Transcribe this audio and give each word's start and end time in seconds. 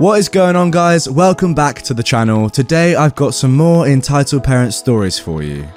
What 0.00 0.18
is 0.18 0.30
going 0.30 0.56
on, 0.56 0.70
guys? 0.70 1.10
Welcome 1.10 1.54
back 1.54 1.82
to 1.82 1.92
the 1.92 2.02
channel. 2.02 2.48
Today 2.48 2.94
I've 2.94 3.14
got 3.14 3.34
some 3.34 3.54
more 3.54 3.86
entitled 3.86 4.42
parent 4.44 4.72
stories 4.72 5.18
for 5.18 5.42
you. 5.42 5.68